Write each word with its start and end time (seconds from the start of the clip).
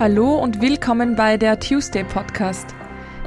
Hallo 0.00 0.36
und 0.36 0.60
willkommen 0.60 1.16
bei 1.16 1.36
der 1.36 1.58
Tuesday 1.58 2.04
Podcast. 2.04 2.72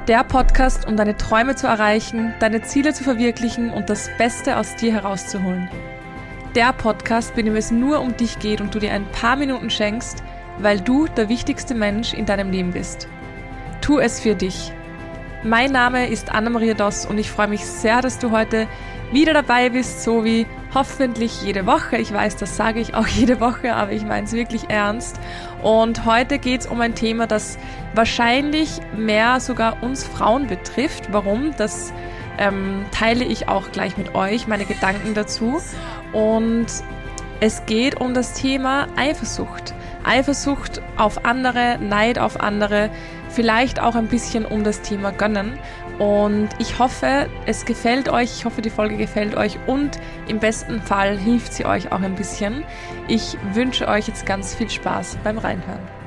Der 0.07 0.23
Podcast, 0.23 0.87
um 0.87 0.95
deine 0.95 1.17
Träume 1.17 1.53
zu 1.57 1.67
erreichen, 1.67 2.33
deine 2.39 2.61
Ziele 2.61 2.93
zu 2.93 3.03
verwirklichen 3.03 3.71
und 3.71 3.89
das 3.89 4.09
Beste 4.17 4.55
aus 4.55 4.77
dir 4.77 4.93
herauszuholen. 4.93 5.67
Der 6.55 6.71
Podcast, 6.71 7.35
bei 7.35 7.41
dem 7.41 7.57
es 7.57 7.71
nur 7.71 7.99
um 7.99 8.15
dich 8.15 8.39
geht 8.39 8.61
und 8.61 8.73
du 8.73 8.79
dir 8.79 8.93
ein 8.93 9.05
paar 9.11 9.35
Minuten 9.35 9.69
schenkst, 9.69 10.23
weil 10.59 10.79
du 10.79 11.07
der 11.07 11.27
wichtigste 11.27 11.75
Mensch 11.75 12.13
in 12.13 12.25
deinem 12.25 12.51
Leben 12.51 12.71
bist. 12.71 13.09
Tu 13.81 13.99
es 13.99 14.21
für 14.21 14.35
dich. 14.35 14.71
Mein 15.43 15.73
Name 15.73 16.07
ist 16.07 16.31
Anna-Maria 16.31 16.73
Doss 16.73 17.05
und 17.05 17.17
ich 17.17 17.29
freue 17.29 17.49
mich 17.49 17.65
sehr, 17.65 18.01
dass 18.01 18.17
du 18.17 18.31
heute 18.31 18.65
wieder 19.11 19.33
dabei 19.33 19.69
bist, 19.71 20.03
so 20.03 20.23
wie 20.23 20.47
hoffentlich 20.73 21.41
jede 21.43 21.65
Woche. 21.65 21.97
Ich 21.97 22.13
weiß, 22.13 22.37
das 22.37 22.55
sage 22.55 22.79
ich 22.79 22.95
auch 22.95 23.07
jede 23.21 23.39
Woche, 23.39 23.75
aber 23.75 23.91
ich 23.91 24.05
meine 24.05 24.25
es 24.25 24.33
wirklich 24.33 24.69
ernst. 24.69 25.19
Und 25.61 26.05
heute 26.05 26.39
geht 26.39 26.61
es 26.61 26.67
um 26.67 26.81
ein 26.81 26.95
Thema, 26.95 27.27
das 27.27 27.57
wahrscheinlich 27.93 28.79
mehr 28.95 29.39
sogar 29.39 29.83
uns 29.83 30.03
Frauen 30.03 30.47
betrifft. 30.47 31.11
Warum? 31.11 31.53
Das 31.57 31.93
ähm, 32.37 32.85
teile 32.91 33.25
ich 33.25 33.47
auch 33.47 33.71
gleich 33.71 33.97
mit 33.97 34.15
euch, 34.15 34.47
meine 34.47 34.65
Gedanken 34.65 35.13
dazu. 35.13 35.61
Und 36.13 36.67
es 37.39 37.65
geht 37.65 37.99
um 37.99 38.13
das 38.13 38.33
Thema 38.33 38.87
Eifersucht. 38.95 39.73
Eifersucht 40.03 40.81
auf 40.97 41.25
andere, 41.25 41.77
Neid 41.79 42.17
auf 42.17 42.39
andere, 42.39 42.89
vielleicht 43.33 43.79
auch 43.79 43.95
ein 43.95 44.07
bisschen 44.07 44.45
um 44.45 44.63
das 44.63 44.81
Thema 44.81 45.11
Gönnen. 45.11 45.57
Und 45.99 46.49
ich 46.59 46.79
hoffe, 46.79 47.29
es 47.45 47.65
gefällt 47.65 48.09
euch, 48.09 48.31
ich 48.37 48.45
hoffe, 48.45 48.61
die 48.61 48.69
Folge 48.69 48.97
gefällt 48.97 49.35
euch 49.35 49.57
und 49.67 49.99
im 50.27 50.39
besten 50.39 50.81
Fall 50.81 51.17
hilft 51.17 51.53
sie 51.53 51.65
euch 51.65 51.91
auch 51.91 52.01
ein 52.01 52.15
bisschen. 52.15 52.63
Ich 53.07 53.37
wünsche 53.53 53.87
euch 53.87 54.07
jetzt 54.07 54.25
ganz 54.25 54.55
viel 54.55 54.69
Spaß 54.69 55.17
beim 55.23 55.37
Reinhören. 55.37 56.01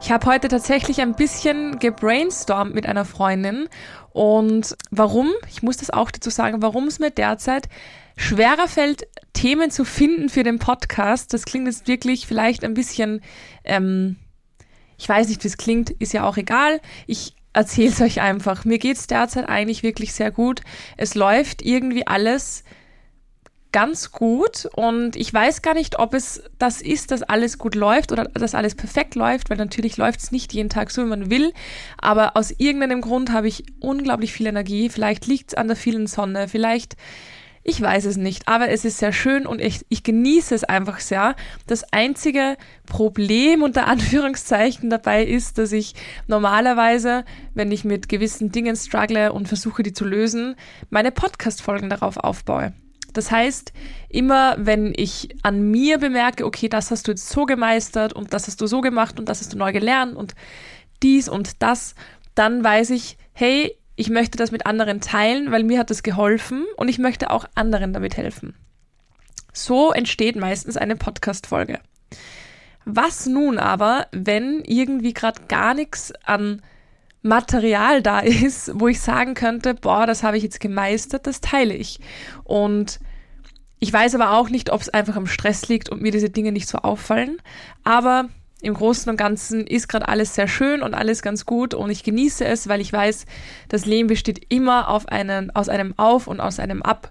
Ich 0.00 0.12
habe 0.12 0.26
heute 0.26 0.48
tatsächlich 0.48 1.00
ein 1.00 1.14
bisschen 1.14 1.78
gebrainstormt 1.78 2.74
mit 2.74 2.86
einer 2.86 3.06
Freundin 3.06 3.68
und 4.12 4.76
warum, 4.90 5.30
ich 5.48 5.62
muss 5.62 5.78
das 5.78 5.88
auch 5.88 6.10
dazu 6.10 6.28
sagen, 6.28 6.60
warum 6.60 6.88
es 6.88 6.98
mir 6.98 7.10
derzeit 7.10 7.68
schwerer 8.16 8.68
fällt, 8.68 9.06
Themen 9.32 9.70
zu 9.70 9.84
finden 9.84 10.28
für 10.28 10.42
den 10.42 10.58
Podcast. 10.58 11.32
Das 11.32 11.44
klingt 11.44 11.66
jetzt 11.66 11.88
wirklich 11.88 12.26
vielleicht 12.26 12.64
ein 12.64 12.74
bisschen 12.74 13.20
ähm, 13.64 14.16
ich 14.96 15.08
weiß 15.08 15.28
nicht, 15.28 15.42
wie 15.44 15.48
es 15.48 15.56
klingt, 15.56 15.90
ist 15.90 16.12
ja 16.12 16.24
auch 16.24 16.36
egal. 16.36 16.80
Ich 17.06 17.34
erzähle 17.52 17.88
es 17.88 18.00
euch 18.00 18.20
einfach. 18.20 18.64
Mir 18.64 18.78
geht 18.78 18.96
es 18.96 19.06
derzeit 19.06 19.48
eigentlich 19.48 19.82
wirklich 19.82 20.12
sehr 20.12 20.30
gut. 20.30 20.60
Es 20.96 21.14
läuft 21.14 21.62
irgendwie 21.62 22.06
alles 22.06 22.64
ganz 23.72 24.12
gut 24.12 24.68
und 24.76 25.16
ich 25.16 25.34
weiß 25.34 25.60
gar 25.60 25.74
nicht, 25.74 25.98
ob 25.98 26.14
es 26.14 26.44
das 26.60 26.80
ist, 26.80 27.10
dass 27.10 27.24
alles 27.24 27.58
gut 27.58 27.74
läuft 27.74 28.12
oder 28.12 28.26
dass 28.26 28.54
alles 28.54 28.76
perfekt 28.76 29.16
läuft, 29.16 29.50
weil 29.50 29.56
natürlich 29.56 29.96
läuft 29.96 30.20
es 30.20 30.30
nicht 30.30 30.52
jeden 30.52 30.68
Tag 30.68 30.92
so, 30.92 31.02
wie 31.02 31.08
man 31.08 31.28
will, 31.28 31.52
aber 31.98 32.36
aus 32.36 32.52
irgendeinem 32.52 33.00
Grund 33.00 33.32
habe 33.32 33.48
ich 33.48 33.64
unglaublich 33.80 34.32
viel 34.32 34.46
Energie. 34.46 34.90
Vielleicht 34.90 35.26
liegt 35.26 35.48
es 35.48 35.54
an 35.54 35.66
der 35.66 35.76
vielen 35.76 36.06
Sonne, 36.06 36.46
vielleicht 36.46 36.94
ich 37.66 37.80
weiß 37.80 38.04
es 38.04 38.18
nicht, 38.18 38.46
aber 38.46 38.68
es 38.68 38.84
ist 38.84 38.98
sehr 38.98 39.12
schön 39.12 39.46
und 39.46 39.60
ich, 39.60 39.86
ich 39.88 40.02
genieße 40.02 40.54
es 40.54 40.64
einfach 40.64 41.00
sehr. 41.00 41.34
Das 41.66 41.82
einzige 41.92 42.58
Problem 42.86 43.62
unter 43.62 43.86
Anführungszeichen 43.88 44.90
dabei 44.90 45.24
ist, 45.24 45.56
dass 45.56 45.72
ich 45.72 45.94
normalerweise, 46.26 47.24
wenn 47.54 47.72
ich 47.72 47.84
mit 47.84 48.10
gewissen 48.10 48.52
Dingen 48.52 48.76
struggle 48.76 49.32
und 49.32 49.48
versuche, 49.48 49.82
die 49.82 49.94
zu 49.94 50.04
lösen, 50.04 50.56
meine 50.90 51.10
Podcast-Folgen 51.10 51.88
darauf 51.88 52.18
aufbaue. 52.18 52.74
Das 53.14 53.30
heißt, 53.30 53.72
immer 54.10 54.56
wenn 54.58 54.92
ich 54.94 55.34
an 55.42 55.70
mir 55.70 55.98
bemerke, 55.98 56.44
okay, 56.44 56.68
das 56.68 56.90
hast 56.90 57.06
du 57.06 57.12
jetzt 57.12 57.30
so 57.30 57.46
gemeistert 57.46 58.12
und 58.12 58.34
das 58.34 58.46
hast 58.46 58.60
du 58.60 58.66
so 58.66 58.82
gemacht 58.82 59.18
und 59.18 59.28
das 59.28 59.40
hast 59.40 59.54
du 59.54 59.56
neu 59.56 59.72
gelernt 59.72 60.16
und 60.16 60.34
dies 61.02 61.30
und 61.30 61.62
das, 61.62 61.94
dann 62.34 62.62
weiß 62.62 62.90
ich, 62.90 63.16
hey, 63.32 63.78
ich 63.96 64.10
möchte 64.10 64.38
das 64.38 64.50
mit 64.50 64.66
anderen 64.66 65.00
teilen, 65.00 65.50
weil 65.50 65.62
mir 65.62 65.78
hat 65.78 65.90
das 65.90 66.02
geholfen 66.02 66.64
und 66.76 66.88
ich 66.88 66.98
möchte 66.98 67.30
auch 67.30 67.46
anderen 67.54 67.92
damit 67.92 68.16
helfen. 68.16 68.54
So 69.52 69.92
entsteht 69.92 70.36
meistens 70.36 70.76
eine 70.76 70.96
Podcast-Folge. 70.96 71.80
Was 72.84 73.26
nun 73.26 73.58
aber, 73.58 74.08
wenn 74.12 74.62
irgendwie 74.64 75.14
gerade 75.14 75.42
gar 75.48 75.74
nichts 75.74 76.12
an 76.24 76.60
Material 77.22 78.02
da 78.02 78.20
ist, 78.20 78.72
wo 78.74 78.88
ich 78.88 79.00
sagen 79.00 79.34
könnte, 79.34 79.74
boah, 79.74 80.06
das 80.06 80.22
habe 80.22 80.36
ich 80.36 80.42
jetzt 80.42 80.60
gemeistert, 80.60 81.26
das 81.26 81.40
teile 81.40 81.74
ich. 81.74 82.00
Und 82.42 83.00
ich 83.78 83.92
weiß 83.92 84.14
aber 84.14 84.32
auch 84.32 84.50
nicht, 84.50 84.70
ob 84.70 84.80
es 84.80 84.88
einfach 84.88 85.16
am 85.16 85.26
Stress 85.26 85.68
liegt 85.68 85.88
und 85.88 86.02
mir 86.02 86.12
diese 86.12 86.30
Dinge 86.30 86.52
nicht 86.52 86.68
so 86.68 86.78
auffallen. 86.78 87.38
Aber 87.82 88.28
im 88.64 88.74
Großen 88.74 89.10
und 89.10 89.16
Ganzen 89.16 89.66
ist 89.66 89.88
gerade 89.88 90.08
alles 90.08 90.34
sehr 90.34 90.48
schön 90.48 90.82
und 90.82 90.94
alles 90.94 91.22
ganz 91.22 91.44
gut 91.46 91.74
und 91.74 91.90
ich 91.90 92.02
genieße 92.02 92.44
es, 92.44 92.68
weil 92.68 92.80
ich 92.80 92.92
weiß, 92.92 93.26
das 93.68 93.86
Leben 93.86 94.08
besteht 94.08 94.46
immer 94.48 94.88
auf 94.88 95.08
einen, 95.08 95.54
aus 95.54 95.68
einem 95.68 95.94
Auf 95.98 96.26
und 96.26 96.40
aus 96.40 96.58
einem 96.58 96.82
Ab. 96.82 97.10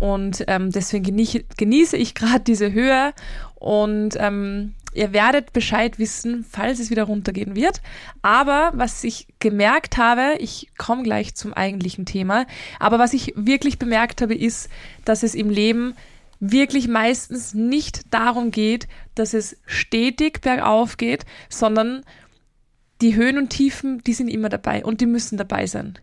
Und 0.00 0.44
ähm, 0.48 0.72
deswegen 0.72 1.04
genieße, 1.04 1.44
genieße 1.56 1.96
ich 1.96 2.14
gerade 2.14 2.40
diese 2.40 2.72
Höhe 2.72 3.12
und 3.54 4.16
ähm, 4.18 4.74
ihr 4.92 5.12
werdet 5.12 5.52
Bescheid 5.52 5.98
wissen, 5.98 6.44
falls 6.48 6.80
es 6.80 6.90
wieder 6.90 7.04
runtergehen 7.04 7.54
wird. 7.54 7.80
Aber 8.22 8.72
was 8.74 9.04
ich 9.04 9.28
gemerkt 9.38 9.96
habe, 9.96 10.34
ich 10.40 10.68
komme 10.76 11.04
gleich 11.04 11.34
zum 11.34 11.52
eigentlichen 11.52 12.06
Thema, 12.06 12.46
aber 12.80 12.98
was 12.98 13.12
ich 13.12 13.32
wirklich 13.36 13.78
bemerkt 13.78 14.20
habe, 14.20 14.34
ist, 14.34 14.68
dass 15.04 15.22
es 15.22 15.34
im 15.34 15.50
Leben 15.50 15.94
wirklich 16.40 16.88
meistens 16.88 17.54
nicht 17.54 18.12
darum 18.12 18.50
geht, 18.50 18.88
dass 19.14 19.34
es 19.34 19.56
stetig 19.66 20.40
bergauf 20.40 20.96
geht, 20.96 21.24
sondern 21.48 22.04
die 23.00 23.14
Höhen 23.14 23.38
und 23.38 23.50
Tiefen, 23.50 24.02
die 24.04 24.12
sind 24.12 24.28
immer 24.28 24.48
dabei 24.48 24.84
und 24.84 25.00
die 25.00 25.06
müssen 25.06 25.38
dabei 25.38 25.66
sein. 25.66 25.98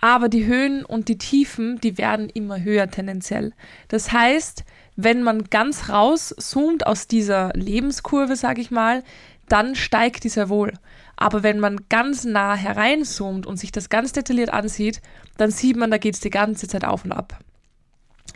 Aber 0.00 0.28
die 0.28 0.46
Höhen 0.46 0.84
und 0.84 1.08
die 1.08 1.18
Tiefen, 1.18 1.78
die 1.80 1.98
werden 1.98 2.30
immer 2.30 2.62
höher 2.62 2.90
tendenziell. 2.90 3.52
Das 3.88 4.12
heißt, 4.12 4.64
wenn 4.96 5.22
man 5.22 5.44
ganz 5.44 5.90
rauszoomt 5.90 6.86
aus 6.86 7.06
dieser 7.06 7.52
Lebenskurve, 7.54 8.36
sage 8.36 8.62
ich 8.62 8.70
mal, 8.70 9.02
dann 9.48 9.74
steigt 9.74 10.24
die 10.24 10.28
sehr 10.28 10.48
wohl. 10.48 10.72
Aber 11.16 11.42
wenn 11.42 11.60
man 11.60 11.88
ganz 11.88 12.24
nah 12.24 12.54
hereinzoomt 12.54 13.44
und 13.44 13.58
sich 13.58 13.72
das 13.72 13.90
ganz 13.90 14.12
detailliert 14.12 14.50
ansieht, 14.50 15.02
dann 15.36 15.50
sieht 15.50 15.76
man, 15.76 15.90
da 15.90 15.98
geht 15.98 16.14
es 16.14 16.20
die 16.20 16.30
ganze 16.30 16.66
Zeit 16.66 16.84
auf 16.84 17.04
und 17.04 17.12
ab. 17.12 17.38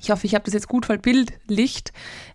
Ich 0.04 0.10
hoffe, 0.10 0.26
ich 0.26 0.34
habe 0.34 0.44
das 0.44 0.52
jetzt 0.52 0.68
gut 0.68 0.84
verbildlicht. 0.84 1.92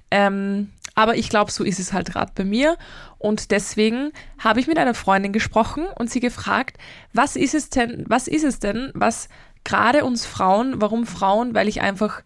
Ähm, 0.09 0.71
aber 0.95 1.15
ich 1.15 1.29
glaube, 1.29 1.51
so 1.51 1.63
ist 1.63 1.79
es 1.79 1.93
halt 1.93 2.11
gerade 2.11 2.31
bei 2.33 2.43
mir. 2.43 2.77
Und 3.19 3.51
deswegen 3.51 4.11
habe 4.39 4.59
ich 4.59 4.65
mit 4.67 4.79
einer 4.79 4.95
Freundin 4.95 5.31
gesprochen 5.31 5.85
und 5.97 6.09
sie 6.09 6.19
gefragt, 6.19 6.77
was 7.13 7.35
ist 7.35 7.53
es 7.53 7.69
denn, 7.69 8.05
was 8.07 8.27
ist 8.27 8.43
es 8.43 8.59
denn, 8.59 8.91
was 8.95 9.29
gerade 9.63 10.03
uns 10.03 10.25
Frauen, 10.25 10.81
warum 10.81 11.05
Frauen, 11.05 11.53
weil 11.53 11.67
ich 11.67 11.81
einfach 11.81 12.23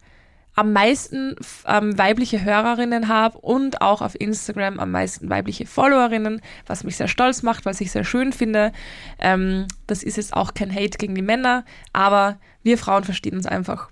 am 0.54 0.72
meisten 0.72 1.36
ähm, 1.66 1.98
weibliche 1.98 2.44
Hörerinnen 2.44 3.08
habe 3.08 3.38
und 3.38 3.80
auch 3.80 4.02
auf 4.02 4.18
Instagram 4.18 4.78
am 4.78 4.92
meisten 4.92 5.28
weibliche 5.28 5.66
Followerinnen, 5.66 6.40
was 6.66 6.84
mich 6.84 6.96
sehr 6.96 7.08
stolz 7.08 7.42
macht, 7.42 7.66
was 7.66 7.80
ich 7.80 7.90
sehr 7.90 8.04
schön 8.04 8.32
finde. 8.32 8.72
Ähm, 9.18 9.66
das 9.86 10.02
ist 10.02 10.16
jetzt 10.16 10.34
auch 10.34 10.54
kein 10.54 10.72
Hate 10.72 10.98
gegen 10.98 11.14
die 11.14 11.22
Männer, 11.22 11.64
aber 11.92 12.38
wir 12.62 12.78
Frauen 12.78 13.04
verstehen 13.04 13.34
uns 13.34 13.46
einfach. 13.46 13.88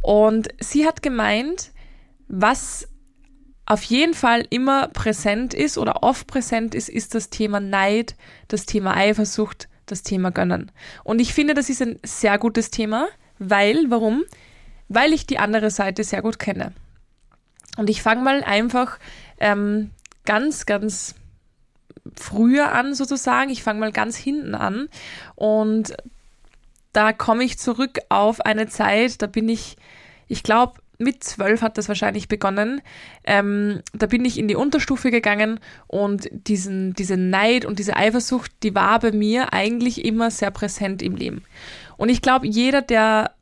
Und 0.00 0.48
sie 0.58 0.86
hat 0.86 1.02
gemeint, 1.02 1.70
was 2.28 2.88
auf 3.66 3.82
jeden 3.82 4.14
Fall 4.14 4.46
immer 4.48 4.88
präsent 4.88 5.52
ist 5.52 5.76
oder 5.76 6.02
oft 6.02 6.26
präsent 6.26 6.74
ist, 6.74 6.88
ist 6.88 7.14
das 7.14 7.30
Thema 7.30 7.60
Neid, 7.60 8.14
das 8.48 8.64
Thema 8.64 8.96
Eifersucht, 8.96 9.68
das 9.86 10.02
Thema 10.02 10.30
Gönnen. 10.30 10.70
Und 11.04 11.20
ich 11.20 11.34
finde, 11.34 11.54
das 11.54 11.68
ist 11.68 11.82
ein 11.82 11.98
sehr 12.04 12.38
gutes 12.38 12.70
Thema, 12.70 13.08
weil, 13.38 13.86
warum? 13.90 14.24
Weil 14.88 15.12
ich 15.12 15.26
die 15.26 15.38
andere 15.38 15.70
Seite 15.70 16.04
sehr 16.04 16.22
gut 16.22 16.38
kenne. 16.38 16.72
Und 17.76 17.90
ich 17.90 18.02
fange 18.02 18.22
mal 18.22 18.42
einfach 18.42 18.98
ähm, 19.38 19.90
ganz, 20.24 20.66
ganz 20.66 21.14
früher 22.14 22.72
an 22.72 22.94
sozusagen. 22.94 23.50
Ich 23.50 23.62
fange 23.62 23.80
mal 23.80 23.92
ganz 23.92 24.16
hinten 24.16 24.54
an 24.54 24.88
und 25.34 25.94
da 26.92 27.12
komme 27.12 27.44
ich 27.44 27.58
zurück 27.58 27.98
auf 28.08 28.40
eine 28.40 28.68
Zeit, 28.68 29.20
da 29.20 29.26
bin 29.26 29.50
ich, 29.50 29.76
ich 30.28 30.42
glaube, 30.42 30.80
mit 30.98 31.22
zwölf 31.22 31.60
hat 31.60 31.76
das 31.76 31.88
wahrscheinlich 31.88 32.26
begonnen. 32.26 32.80
Ähm, 33.24 33.82
da 33.92 34.06
bin 34.06 34.24
ich 34.24 34.38
in 34.38 34.48
die 34.48 34.56
Unterstufe 34.56 35.10
gegangen 35.10 35.60
und 35.88 36.28
diesen, 36.32 36.94
diese 36.94 37.18
Neid 37.18 37.66
und 37.66 37.78
diese 37.78 37.96
Eifersucht, 37.96 38.50
die 38.62 38.74
war 38.74 38.98
bei 39.00 39.12
mir 39.12 39.52
eigentlich 39.52 40.06
immer 40.06 40.30
sehr 40.30 40.50
präsent 40.50 41.02
im 41.02 41.16
Leben. 41.16 41.44
Und 41.98 42.08
ich 42.08 42.22
glaube, 42.22 42.46
jeder, 42.46 42.80
der 42.80 43.32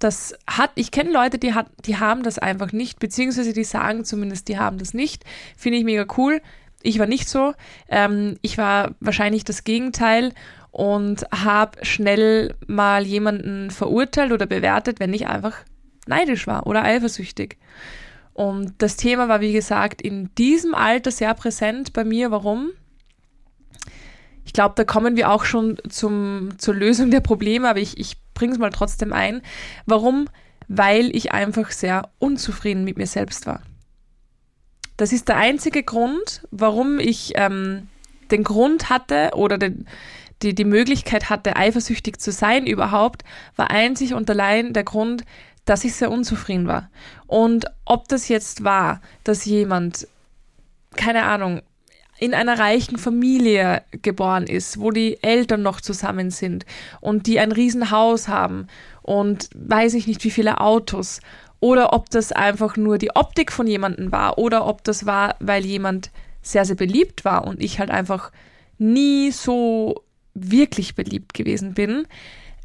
das 0.00 0.34
hat, 0.46 0.72
ich 0.74 0.90
kenne 0.90 1.12
Leute, 1.12 1.38
die, 1.38 1.54
hat, 1.54 1.66
die 1.84 1.98
haben 1.98 2.22
das 2.22 2.38
einfach 2.38 2.72
nicht, 2.72 2.98
beziehungsweise 2.98 3.52
die 3.52 3.64
sagen 3.64 4.04
zumindest, 4.04 4.48
die 4.48 4.58
haben 4.58 4.78
das 4.78 4.94
nicht. 4.94 5.24
Finde 5.56 5.78
ich 5.78 5.84
mega 5.84 6.06
cool. 6.16 6.40
Ich 6.82 6.98
war 6.98 7.06
nicht 7.06 7.28
so. 7.28 7.52
Ähm, 7.88 8.36
ich 8.40 8.58
war 8.58 8.94
wahrscheinlich 9.00 9.44
das 9.44 9.64
Gegenteil 9.64 10.32
und 10.70 11.26
habe 11.30 11.84
schnell 11.84 12.54
mal 12.66 13.06
jemanden 13.06 13.70
verurteilt 13.70 14.32
oder 14.32 14.46
bewertet, 14.46 15.00
wenn 15.00 15.12
ich 15.12 15.26
einfach 15.26 15.58
neidisch 16.06 16.46
war 16.46 16.66
oder 16.66 16.82
eifersüchtig. 16.82 17.58
Und 18.32 18.74
das 18.78 18.96
Thema 18.96 19.28
war, 19.28 19.42
wie 19.42 19.52
gesagt, 19.52 20.00
in 20.00 20.34
diesem 20.36 20.74
Alter 20.74 21.10
sehr 21.10 21.34
präsent 21.34 21.92
bei 21.92 22.04
mir. 22.04 22.30
Warum? 22.30 22.70
Ich 24.46 24.54
glaube, 24.54 24.74
da 24.76 24.84
kommen 24.84 25.16
wir 25.16 25.30
auch 25.30 25.44
schon 25.44 25.76
zum, 25.88 26.58
zur 26.58 26.74
Lösung 26.74 27.10
der 27.10 27.20
Probleme, 27.20 27.68
aber 27.68 27.80
ich, 27.80 27.98
ich 27.98 28.16
bringe 28.40 28.54
es 28.54 28.58
mal 28.58 28.70
trotzdem 28.70 29.12
ein. 29.12 29.42
Warum? 29.84 30.28
Weil 30.66 31.14
ich 31.14 31.32
einfach 31.32 31.70
sehr 31.72 32.08
unzufrieden 32.18 32.84
mit 32.84 32.96
mir 32.96 33.06
selbst 33.06 33.46
war. 33.46 33.60
Das 34.96 35.12
ist 35.12 35.28
der 35.28 35.36
einzige 35.36 35.82
Grund, 35.82 36.46
warum 36.50 36.98
ich 36.98 37.32
ähm, 37.34 37.88
den 38.30 38.42
Grund 38.42 38.88
hatte 38.88 39.32
oder 39.34 39.58
den, 39.58 39.86
die, 40.40 40.54
die 40.54 40.64
Möglichkeit 40.64 41.28
hatte, 41.28 41.56
eifersüchtig 41.56 42.18
zu 42.18 42.32
sein 42.32 42.66
überhaupt, 42.66 43.24
war 43.56 43.70
einzig 43.70 44.14
und 44.14 44.30
allein 44.30 44.72
der 44.72 44.84
Grund, 44.84 45.24
dass 45.66 45.84
ich 45.84 45.94
sehr 45.94 46.10
unzufrieden 46.10 46.66
war. 46.66 46.90
Und 47.26 47.66
ob 47.84 48.08
das 48.08 48.28
jetzt 48.28 48.64
war, 48.64 49.02
dass 49.22 49.44
jemand, 49.44 50.08
keine 50.96 51.24
Ahnung, 51.24 51.60
in 52.20 52.34
einer 52.34 52.58
reichen 52.58 52.98
Familie 52.98 53.82
geboren 54.02 54.44
ist, 54.44 54.78
wo 54.78 54.90
die 54.90 55.22
Eltern 55.22 55.62
noch 55.62 55.80
zusammen 55.80 56.30
sind 56.30 56.66
und 57.00 57.26
die 57.26 57.40
ein 57.40 57.50
Riesenhaus 57.50 58.28
haben 58.28 58.66
und 59.02 59.48
weiß 59.54 59.94
ich 59.94 60.06
nicht 60.06 60.22
wie 60.22 60.30
viele 60.30 60.60
Autos 60.60 61.20
oder 61.60 61.94
ob 61.94 62.10
das 62.10 62.30
einfach 62.30 62.76
nur 62.76 62.98
die 62.98 63.16
Optik 63.16 63.50
von 63.50 63.66
jemandem 63.66 64.12
war 64.12 64.36
oder 64.36 64.66
ob 64.66 64.84
das 64.84 65.06
war, 65.06 65.36
weil 65.40 65.64
jemand 65.64 66.10
sehr, 66.42 66.66
sehr 66.66 66.76
beliebt 66.76 67.24
war 67.24 67.46
und 67.46 67.62
ich 67.62 67.78
halt 67.80 67.90
einfach 67.90 68.32
nie 68.76 69.30
so 69.30 70.04
wirklich 70.34 70.94
beliebt 70.94 71.32
gewesen 71.32 71.72
bin. 71.72 72.06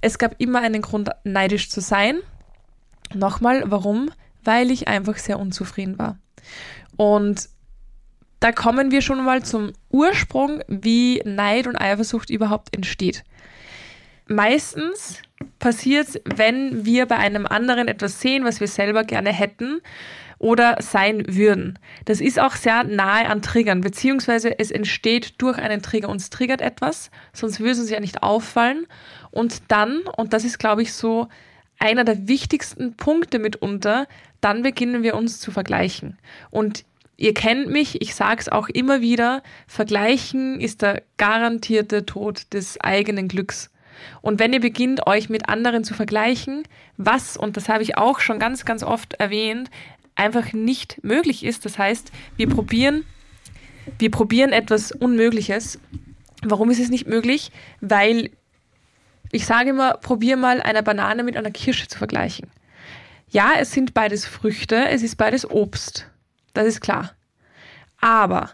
Es 0.02 0.18
gab 0.18 0.36
immer 0.38 0.60
einen 0.62 0.82
Grund, 0.82 1.10
neidisch 1.24 1.70
zu 1.70 1.80
sein. 1.80 2.20
Nochmal, 3.14 3.64
warum? 3.68 4.12
Weil 4.44 4.70
ich 4.70 4.90
einfach 4.90 5.18
sehr 5.18 5.40
unzufrieden 5.40 5.98
war. 5.98 6.18
Und 6.98 7.50
da 8.46 8.52
kommen 8.52 8.92
wir 8.92 9.02
schon 9.02 9.26
mal 9.26 9.42
zum 9.42 9.74
Ursprung, 9.90 10.62
wie 10.68 11.20
Neid 11.26 11.66
und 11.66 11.78
Eifersucht 11.78 12.30
überhaupt 12.30 12.76
entsteht. 12.76 13.24
Meistens 14.28 15.24
passiert 15.58 16.10
es, 16.10 16.22
wenn 16.26 16.86
wir 16.86 17.08
bei 17.08 17.16
einem 17.16 17.48
anderen 17.48 17.88
etwas 17.88 18.22
sehen, 18.22 18.46
was 18.46 18.60
wir 18.60 18.68
selber 18.68 19.04
gerne 19.04 19.34
hätten 19.34 19.82
oder 20.38 20.78
sein 20.80 21.24
würden. 21.28 21.80
Das 22.06 22.22
ist 22.22 22.40
auch 22.40 22.54
sehr 22.56 22.84
nahe 22.84 23.28
an 23.28 23.42
Triggern, 23.42 23.82
beziehungsweise 23.82 24.60
es 24.60 24.70
entsteht 24.70 25.42
durch 25.42 25.58
einen 25.58 25.82
Trigger. 25.82 26.10
Uns 26.10 26.30
triggert 26.30 26.62
etwas, 26.62 27.10
sonst 27.34 27.60
würde 27.60 27.72
es 27.72 27.80
uns 27.80 27.90
ja 27.90 28.00
nicht 28.00 28.22
auffallen. 28.22 28.86
Und 29.32 29.64
dann, 29.70 30.02
und 30.18 30.34
das 30.34 30.44
ist, 30.44 30.60
glaube 30.60 30.84
ich, 30.84 30.94
so 30.94 31.30
einer 31.80 32.04
der 32.04 32.28
wichtigsten 32.28 32.96
Punkte 32.96 33.40
mitunter, 33.40 34.06
dann 34.40 34.62
beginnen 34.62 35.02
wir 35.02 35.16
uns 35.16 35.40
zu 35.40 35.50
vergleichen. 35.50 36.20
Und 36.52 36.86
ihr 37.18 37.34
kennt 37.34 37.70
mich, 37.70 38.02
ich 38.02 38.16
sage 38.16 38.42
es 38.42 38.50
auch 38.50 38.70
immer 38.70 39.02
wieder, 39.02 39.44
vergleichen 39.68 40.60
ist 40.60 40.82
der 40.82 41.04
garantierte 41.18 42.06
Tod 42.06 42.54
des 42.54 42.80
eigenen 42.82 43.28
Glücks. 43.28 43.70
Und 44.22 44.40
wenn 44.40 44.54
ihr 44.54 44.60
beginnt, 44.60 45.08
euch 45.08 45.30
mit 45.30 45.48
anderen 45.48 45.84
zu 45.84 45.94
vergleichen, 45.94 46.64
was, 46.98 47.38
und 47.38 47.58
das 47.58 47.70
habe 47.70 47.84
ich 47.84 47.98
auch 47.98 48.20
schon 48.20 48.40
ganz, 48.40 48.66
ganz 48.66 48.84
oft 48.84 49.14
erwähnt, 49.14 49.70
einfach 50.16 50.54
nicht 50.54 51.04
möglich 51.04 51.44
ist. 51.44 51.66
Das 51.66 51.78
heißt, 51.78 52.12
wir 52.38 52.50
probieren, 52.50 53.06
wir 54.00 54.12
probieren 54.12 54.52
etwas 54.52 54.92
Unmögliches. 54.92 55.80
Warum 56.44 56.70
ist 56.70 56.80
es 56.80 56.90
nicht 56.90 57.08
möglich? 57.08 57.52
Weil 57.82 58.32
ich 59.32 59.46
sage 59.46 59.72
immer, 59.72 59.96
probier 59.96 60.38
mal 60.38 60.62
eine 60.62 60.84
Banane 60.84 61.24
mit 61.24 61.38
einer 61.38 61.52
Kirsche 61.52 61.88
zu 61.88 61.98
vergleichen. 61.98 62.50
Ja, 63.30 63.54
es 63.60 63.72
sind 63.72 63.94
beides 63.94 64.26
Früchte, 64.26 64.88
es 64.90 65.04
ist 65.04 65.18
beides 65.18 65.50
Obst. 65.50 66.10
Das 66.56 66.66
ist 66.66 66.82
klar. 66.82 67.12
Aber 68.02 68.50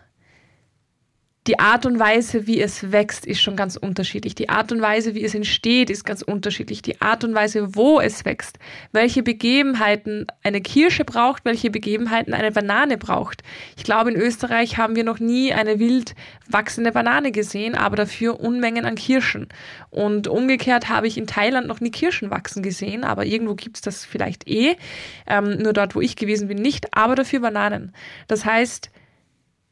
die 1.47 1.57
Art 1.57 1.87
und 1.87 1.97
Weise, 1.97 2.45
wie 2.45 2.61
es 2.61 2.91
wächst, 2.91 3.25
ist 3.25 3.41
schon 3.41 3.55
ganz 3.55 3.75
unterschiedlich. 3.75 4.35
Die 4.35 4.49
Art 4.49 4.71
und 4.71 4.79
Weise, 4.79 5.15
wie 5.15 5.23
es 5.23 5.33
entsteht, 5.33 5.89
ist 5.89 6.05
ganz 6.05 6.21
unterschiedlich. 6.21 6.83
Die 6.83 7.01
Art 7.01 7.23
und 7.23 7.33
Weise, 7.33 7.75
wo 7.75 7.99
es 7.99 8.25
wächst, 8.25 8.59
welche 8.91 9.23
Begebenheiten 9.23 10.27
eine 10.43 10.61
Kirsche 10.61 11.03
braucht, 11.03 11.43
welche 11.43 11.71
Begebenheiten 11.71 12.35
eine 12.35 12.51
Banane 12.51 12.99
braucht. 12.99 13.41
Ich 13.75 13.83
glaube, 13.83 14.11
in 14.11 14.21
Österreich 14.21 14.77
haben 14.77 14.95
wir 14.95 15.03
noch 15.03 15.19
nie 15.19 15.51
eine 15.51 15.79
wild 15.79 16.13
wachsende 16.47 16.91
Banane 16.91 17.31
gesehen, 17.31 17.73
aber 17.73 17.95
dafür 17.95 18.39
Unmengen 18.39 18.85
an 18.85 18.93
Kirschen. 18.93 19.49
Und 19.89 20.27
umgekehrt 20.27 20.89
habe 20.89 21.07
ich 21.07 21.17
in 21.17 21.25
Thailand 21.25 21.65
noch 21.67 21.79
nie 21.79 21.91
Kirschen 21.91 22.29
wachsen 22.29 22.61
gesehen, 22.61 23.03
aber 23.03 23.25
irgendwo 23.25 23.55
gibt 23.55 23.77
es 23.77 23.81
das 23.81 24.05
vielleicht 24.05 24.47
eh. 24.47 24.75
Ähm, 25.25 25.57
nur 25.57 25.73
dort, 25.73 25.95
wo 25.95 26.01
ich 26.01 26.15
gewesen 26.15 26.47
bin, 26.49 26.59
nicht, 26.59 26.95
aber 26.95 27.15
dafür 27.15 27.39
Bananen. 27.39 27.93
Das 28.27 28.45
heißt, 28.45 28.91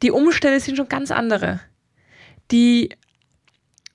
die 0.01 0.11
Umstände 0.11 0.59
sind 0.59 0.77
schon 0.77 0.89
ganz 0.89 1.11
andere. 1.11 1.59
Die, 2.51 2.89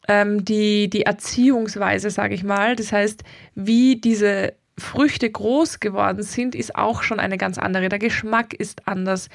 ähm, 0.09 0.45
die, 0.45 0.89
die 0.91 1.03
Erziehungsweise, 1.03 2.11
sage 2.11 2.35
ich 2.35 2.45
mal, 2.45 2.77
das 2.77 2.93
heißt, 2.93 3.25
wie 3.55 3.97
diese 3.97 4.55
Früchte 4.77 5.31
groß 5.31 5.79
geworden 5.79 6.23
sind, 6.25 6.55
ist 6.57 6.75
auch 6.75 7.03
schon 7.03 7.21
eine 7.21 7.39
ganz 7.39 7.59
andere. 7.59 7.89
Der 7.89 8.01
Geschmack 8.01 8.53
ist 8.55 8.89
anders, 8.89 9.29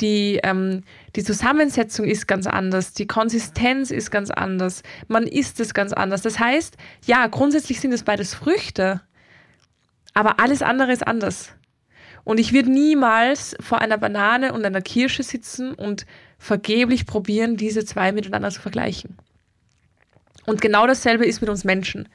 die, 0.00 0.40
ähm, 0.44 0.82
die 1.16 1.24
Zusammensetzung 1.24 2.06
ist 2.06 2.28
ganz 2.28 2.46
anders, 2.46 2.92
die 2.92 3.06
Konsistenz 3.06 3.90
ist 3.90 4.12
ganz 4.12 4.30
anders, 4.30 4.82
man 5.08 5.26
isst 5.26 5.58
es 5.58 5.74
ganz 5.74 5.92
anders. 5.92 6.22
Das 6.22 6.38
heißt, 6.38 6.76
ja, 7.06 7.26
grundsätzlich 7.26 7.80
sind 7.80 7.92
es 7.92 8.04
beides 8.04 8.34
Früchte, 8.34 9.00
aber 10.14 10.38
alles 10.38 10.62
andere 10.62 10.92
ist 10.92 11.06
anders. 11.06 11.52
Und 12.24 12.40
ich 12.40 12.52
würde 12.52 12.70
niemals 12.70 13.54
vor 13.60 13.80
einer 13.80 13.98
Banane 13.98 14.52
und 14.52 14.64
einer 14.64 14.80
Kirsche 14.80 15.22
sitzen 15.22 15.74
und 15.74 16.06
vergeblich 16.38 17.06
probieren, 17.06 17.56
diese 17.56 17.84
zwei 17.84 18.12
miteinander 18.12 18.50
zu 18.50 18.60
vergleichen. 18.60 19.16
Und 20.46 20.60
genau 20.60 20.86
dasselbe 20.86 21.26
ist 21.26 21.40
mit 21.40 21.50
uns 21.50 21.64
Menschen. 21.64 22.08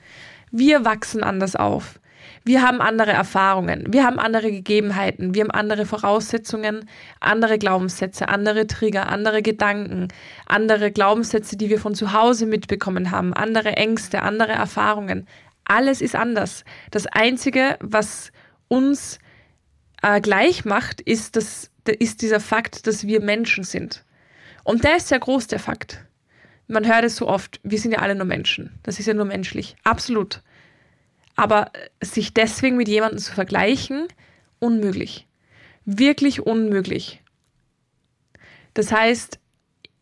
Wir 0.51 0.85
wachsen 0.85 1.23
anders 1.23 1.55
auf. 1.55 1.99
Wir 2.45 2.61
haben 2.61 2.81
andere 2.81 3.11
Erfahrungen, 3.11 3.91
wir 3.91 4.05
haben 4.05 4.17
andere 4.17 4.49
Gegebenheiten, 4.49 5.33
wir 5.33 5.43
haben 5.43 5.51
andere 5.51 5.85
Voraussetzungen, 5.85 6.89
andere 7.19 7.57
Glaubenssätze, 7.57 8.29
andere 8.29 8.65
Trigger, 8.65 9.09
andere 9.09 9.41
Gedanken, 9.41 10.07
andere 10.45 10.91
Glaubenssätze, 10.91 11.57
die 11.57 11.69
wir 11.69 11.79
von 11.79 11.95
zu 11.95 12.13
Hause 12.13 12.45
mitbekommen 12.45 13.11
haben, 13.11 13.33
andere 13.33 13.75
Ängste, 13.75 14.21
andere 14.21 14.53
Erfahrungen. 14.53 15.27
Alles 15.65 16.01
ist 16.01 16.15
anders. 16.15 16.63
Das 16.91 17.07
Einzige, 17.07 17.77
was 17.81 18.31
uns 18.69 19.19
äh, 20.01 20.21
gleich 20.21 20.65
macht, 20.65 21.01
ist, 21.01 21.35
das, 21.35 21.71
ist 21.85 22.21
dieser 22.21 22.39
Fakt, 22.39 22.87
dass 22.87 23.05
wir 23.05 23.21
Menschen 23.21 23.63
sind. 23.63 24.03
Und 24.63 24.83
der 24.83 24.97
ist 24.97 25.07
sehr 25.07 25.19
groß, 25.19 25.47
der 25.47 25.59
Fakt. 25.59 26.05
Man 26.67 26.87
hört 26.87 27.03
es 27.03 27.15
so 27.15 27.27
oft, 27.27 27.59
wir 27.63 27.79
sind 27.79 27.91
ja 27.91 27.99
alle 27.99 28.15
nur 28.15 28.25
Menschen. 28.25 28.79
Das 28.83 28.99
ist 28.99 29.07
ja 29.07 29.13
nur 29.13 29.25
menschlich. 29.25 29.75
Absolut. 29.83 30.43
Aber 31.35 31.71
sich 32.01 32.33
deswegen 32.33 32.77
mit 32.77 32.87
jemandem 32.87 33.19
zu 33.19 33.33
vergleichen, 33.33 34.07
unmöglich. 34.59 35.27
Wirklich 35.85 36.41
unmöglich. 36.41 37.23
Das 38.73 38.91
heißt, 38.91 39.39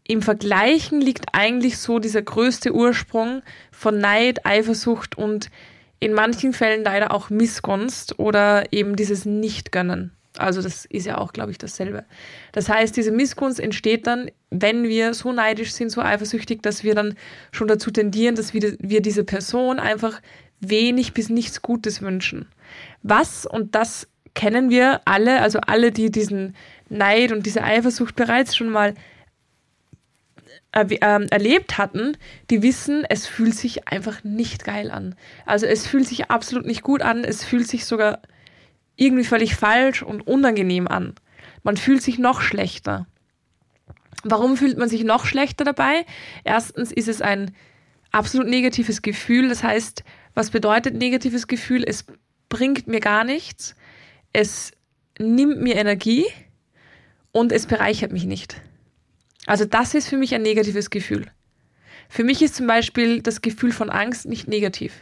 im 0.03 0.21
Vergleichen 0.21 1.01
liegt 1.01 1.25
eigentlich 1.33 1.77
so 1.77 1.99
dieser 1.99 2.21
größte 2.21 2.73
Ursprung 2.73 3.43
von 3.71 3.99
Neid, 3.99 4.45
Eifersucht 4.45 5.17
und 5.17 5.49
in 5.99 6.13
manchen 6.13 6.53
Fällen 6.53 6.83
leider 6.83 7.13
auch 7.13 7.29
Missgunst 7.29 8.19
oder 8.19 8.71
eben 8.71 8.95
dieses 8.95 9.25
Nicht-Gönnen. 9.25 10.11
Also 10.37 10.61
das 10.61 10.85
ist 10.85 11.05
ja 11.05 11.17
auch, 11.17 11.33
glaube 11.33 11.51
ich, 11.51 11.57
dasselbe. 11.57 12.05
Das 12.51 12.69
heißt, 12.69 12.95
diese 12.95 13.11
Missgunst 13.11 13.59
entsteht 13.59 14.05
dann, 14.05 14.29
wenn 14.51 14.83
wir 14.83 15.13
so 15.13 15.31
neidisch 15.31 15.71
sind, 15.73 15.89
so 15.89 16.01
eifersüchtig, 16.01 16.61
dass 16.61 16.83
wir 16.83 16.95
dann 16.95 17.15
schon 17.51 17.67
dazu 17.67 17.91
tendieren, 17.91 18.35
dass 18.35 18.53
wir, 18.53 18.77
wir 18.79 19.01
diese 19.01 19.23
Person 19.23 19.79
einfach 19.79 20.21
wenig 20.59 21.13
bis 21.13 21.29
nichts 21.29 21.61
Gutes 21.61 22.01
wünschen. 22.01 22.47
Was, 23.03 23.45
und 23.45 23.75
das 23.75 24.07
kennen 24.33 24.69
wir 24.69 25.01
alle, 25.05 25.41
also 25.41 25.59
alle, 25.59 25.91
die 25.91 26.11
diesen 26.11 26.55
Neid 26.89 27.31
und 27.31 27.45
diese 27.45 27.63
Eifersucht 27.63 28.15
bereits 28.15 28.55
schon 28.55 28.69
mal 28.69 28.93
erlebt 30.77 31.77
hatten, 31.77 32.17
die 32.50 32.62
wissen, 32.62 33.03
es 33.10 33.27
fühlt 33.27 33.55
sich 33.55 33.88
einfach 33.88 34.24
nicht 34.24 34.63
geil 34.63 34.91
an. 34.91 35.15
Also 35.46 35.65
es 35.65 35.88
fühlt 35.88 36.07
sich 36.07 36.29
absolut 36.29 36.65
nicht 36.65 36.84
gut 36.84 37.01
an, 37.01 37.24
es 37.24 37.43
fühlt 37.43 37.67
sich 37.67 37.86
sogar 37.86 38.22
irgendwie 38.96 39.24
völlig 39.24 39.55
falsch 39.55 40.03
und 40.03 40.27
unangenehm 40.27 40.88
an. 40.88 41.15
Man 41.63 41.77
fühlt 41.77 42.01
sich 42.01 42.19
noch 42.19 42.41
schlechter. 42.41 43.07
Warum 44.24 44.57
fühlt 44.57 44.77
man 44.77 44.89
sich 44.89 45.03
noch 45.03 45.25
schlechter 45.25 45.63
dabei? 45.63 46.05
Erstens 46.43 46.91
ist 46.91 47.07
es 47.07 47.22
ein 47.22 47.55
absolut 48.12 48.48
negatives 48.48 49.01
Gefühl. 49.01 49.50
Das 49.50 49.63
heißt, 49.63 50.03
was 50.34 50.50
bedeutet 50.50 50.96
negatives 50.96 51.48
Gefühl? 51.48 51.84
Es 51.86 52.05
bringt 52.50 52.88
mir 52.88 53.00
gar 53.00 53.24
nichts. 53.24 53.75
Es 54.34 54.72
nimmt 55.19 55.62
mir 55.62 55.75
Energie 55.75 56.25
und 57.31 57.51
es 57.51 57.65
bereichert 57.65 58.12
mich 58.12 58.25
nicht. 58.25 58.62
Also 59.47 59.65
das 59.65 59.95
ist 59.95 60.07
für 60.09 60.17
mich 60.17 60.35
ein 60.35 60.43
negatives 60.43 60.91
Gefühl. 60.91 61.25
Für 62.09 62.23
mich 62.23 62.41
ist 62.41 62.55
zum 62.55 62.67
Beispiel 62.67 63.21
das 63.21 63.41
Gefühl 63.41 63.71
von 63.71 63.89
Angst 63.89 64.27
nicht 64.27 64.47
negativ, 64.47 64.93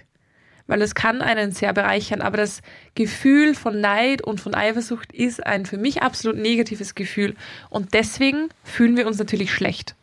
weil 0.67 0.81
es 0.81 0.95
kann 0.95 1.21
einen 1.21 1.51
sehr 1.51 1.73
bereichern, 1.73 2.21
aber 2.21 2.37
das 2.37 2.61
Gefühl 2.93 3.55
von 3.55 3.81
Neid 3.81 4.21
und 4.21 4.39
von 4.39 4.53
Eifersucht 4.53 5.11
ist 5.11 5.45
ein 5.45 5.65
für 5.65 5.77
mich 5.77 6.03
absolut 6.03 6.37
negatives 6.37 6.95
Gefühl 6.95 7.35
und 7.69 7.93
deswegen 7.93 8.49
fühlen 8.63 8.95
wir 8.95 9.07
uns 9.07 9.17
natürlich 9.17 9.51
schlecht. 9.51 9.95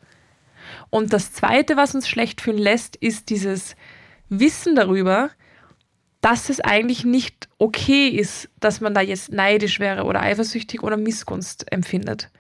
Und 0.91 1.13
das 1.13 1.33
Zweite, 1.33 1.77
was 1.77 1.95
uns 1.95 2.09
schlecht 2.09 2.41
fühlen 2.41 2.59
lässt, 2.59 2.97
ist 2.97 3.31
dieses 3.31 3.77
Wissen 4.29 4.75
darüber, 4.75 5.31
dass 6.21 6.51
es 6.51 6.61
eigentlich 6.61 7.05
nicht 7.05 7.49
okay 7.59 8.09
ist, 8.09 8.49
dass 8.61 8.81
man 8.81 8.93
da 8.93 9.01
jetzt 9.01 9.33
neidisch 9.33 9.79
wäre 9.79 10.05
oder 10.05 10.21
eifersüchtig 10.21 10.83
oder 10.83 10.97
Missgunst 10.97 11.71
empfindet. 11.73 12.31